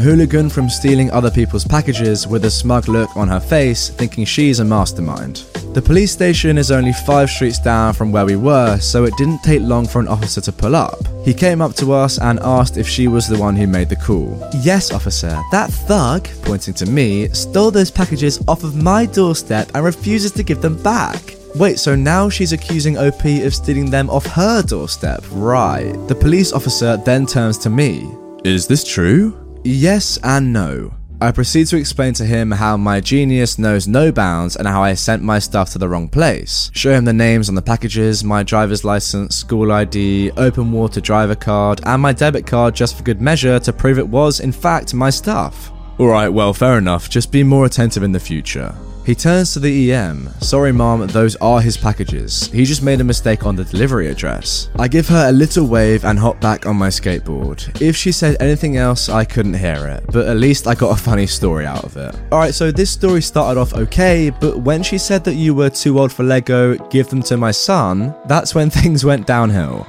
hooligan 0.00 0.48
from 0.48 0.70
stealing 0.70 1.10
other 1.10 1.30
people's 1.30 1.66
packages 1.66 2.26
with 2.26 2.46
a 2.46 2.50
smug 2.50 2.88
look 2.88 3.14
on 3.18 3.28
her 3.28 3.38
face, 3.38 3.90
thinking 3.90 4.24
she's 4.24 4.60
a 4.60 4.64
mastermind. 4.64 5.44
The 5.74 5.82
police 5.82 6.10
station 6.10 6.56
is 6.56 6.70
only 6.70 6.94
five 6.94 7.28
streets 7.28 7.58
down 7.58 7.92
from 7.92 8.10
where 8.10 8.24
we 8.24 8.36
were, 8.36 8.78
so 8.78 9.04
it 9.04 9.14
didn't 9.18 9.42
take 9.42 9.60
long 9.60 9.86
for 9.86 10.00
an 10.00 10.08
officer 10.08 10.40
to 10.40 10.52
pull 10.52 10.74
up. 10.74 10.96
He 11.22 11.34
came 11.34 11.60
up 11.60 11.74
to 11.74 11.92
us 11.92 12.18
and 12.18 12.40
asked 12.40 12.78
if 12.78 12.88
she 12.88 13.08
was 13.08 13.28
the 13.28 13.36
one 13.36 13.56
who 13.56 13.66
made 13.66 13.90
the 13.90 13.96
call. 13.96 14.42
Yes, 14.62 14.90
officer, 14.90 15.38
that 15.52 15.70
thug, 15.70 16.26
pointing 16.44 16.72
to 16.72 16.86
me, 16.86 17.28
stole 17.34 17.70
those 17.70 17.90
packages 17.90 18.42
off 18.48 18.64
of 18.64 18.74
my 18.74 19.04
doorstep 19.04 19.70
and 19.74 19.84
refuses 19.84 20.32
to 20.32 20.42
give 20.42 20.62
them 20.62 20.82
back. 20.82 21.37
Wait, 21.58 21.76
so 21.80 21.96
now 21.96 22.28
she's 22.28 22.52
accusing 22.52 22.96
OP 22.96 23.24
of 23.24 23.52
stealing 23.52 23.90
them 23.90 24.08
off 24.10 24.24
her 24.26 24.62
doorstep? 24.62 25.24
Right. 25.32 25.92
The 26.06 26.14
police 26.14 26.52
officer 26.52 26.96
then 26.98 27.26
turns 27.26 27.58
to 27.58 27.68
me. 27.68 28.08
Is 28.44 28.68
this 28.68 28.84
true? 28.84 29.60
Yes 29.64 30.20
and 30.22 30.52
no. 30.52 30.94
I 31.20 31.32
proceed 31.32 31.66
to 31.66 31.76
explain 31.76 32.14
to 32.14 32.24
him 32.24 32.52
how 32.52 32.76
my 32.76 33.00
genius 33.00 33.58
knows 33.58 33.88
no 33.88 34.12
bounds 34.12 34.54
and 34.54 34.68
how 34.68 34.84
I 34.84 34.94
sent 34.94 35.20
my 35.20 35.40
stuff 35.40 35.70
to 35.70 35.78
the 35.78 35.88
wrong 35.88 36.08
place. 36.08 36.70
Show 36.74 36.92
him 36.92 37.04
the 37.04 37.12
names 37.12 37.48
on 37.48 37.56
the 37.56 37.62
packages, 37.62 38.22
my 38.22 38.44
driver's 38.44 38.84
license, 38.84 39.34
school 39.34 39.72
ID, 39.72 40.30
open 40.36 40.70
water 40.70 41.00
driver 41.00 41.34
card, 41.34 41.80
and 41.86 42.00
my 42.00 42.12
debit 42.12 42.46
card 42.46 42.76
just 42.76 42.96
for 42.96 43.02
good 43.02 43.20
measure 43.20 43.58
to 43.58 43.72
prove 43.72 43.98
it 43.98 44.06
was, 44.06 44.38
in 44.38 44.52
fact, 44.52 44.94
my 44.94 45.10
stuff. 45.10 45.72
Alright, 45.98 46.32
well, 46.32 46.52
fair 46.52 46.78
enough, 46.78 47.10
just 47.10 47.32
be 47.32 47.42
more 47.42 47.66
attentive 47.66 48.04
in 48.04 48.12
the 48.12 48.20
future. 48.20 48.72
He 49.04 49.16
turns 49.16 49.52
to 49.54 49.58
the 49.58 49.92
EM. 49.92 50.28
Sorry, 50.40 50.70
mom, 50.70 51.04
those 51.08 51.34
are 51.36 51.60
his 51.60 51.76
packages. 51.76 52.46
He 52.52 52.64
just 52.64 52.84
made 52.84 53.00
a 53.00 53.04
mistake 53.04 53.44
on 53.44 53.56
the 53.56 53.64
delivery 53.64 54.06
address. 54.08 54.68
I 54.78 54.86
give 54.86 55.08
her 55.08 55.28
a 55.28 55.32
little 55.32 55.66
wave 55.66 56.04
and 56.04 56.16
hop 56.16 56.40
back 56.40 56.66
on 56.66 56.76
my 56.76 56.86
skateboard. 56.86 57.82
If 57.82 57.96
she 57.96 58.12
said 58.12 58.36
anything 58.38 58.76
else, 58.76 59.08
I 59.08 59.24
couldn't 59.24 59.54
hear 59.54 59.88
it, 59.88 60.04
but 60.12 60.28
at 60.28 60.36
least 60.36 60.68
I 60.68 60.76
got 60.76 60.96
a 60.96 61.02
funny 61.02 61.26
story 61.26 61.66
out 61.66 61.82
of 61.82 61.96
it. 61.96 62.14
Alright, 62.30 62.54
so 62.54 62.70
this 62.70 62.92
story 62.92 63.22
started 63.22 63.58
off 63.58 63.74
okay, 63.74 64.30
but 64.30 64.58
when 64.58 64.84
she 64.84 64.98
said 64.98 65.24
that 65.24 65.34
you 65.34 65.52
were 65.52 65.70
too 65.70 65.98
old 65.98 66.12
for 66.12 66.22
Lego, 66.22 66.76
give 66.90 67.08
them 67.08 67.22
to 67.22 67.36
my 67.36 67.50
son, 67.50 68.14
that's 68.26 68.54
when 68.54 68.70
things 68.78 69.04
went 69.04 69.26
downhill. 69.26 69.88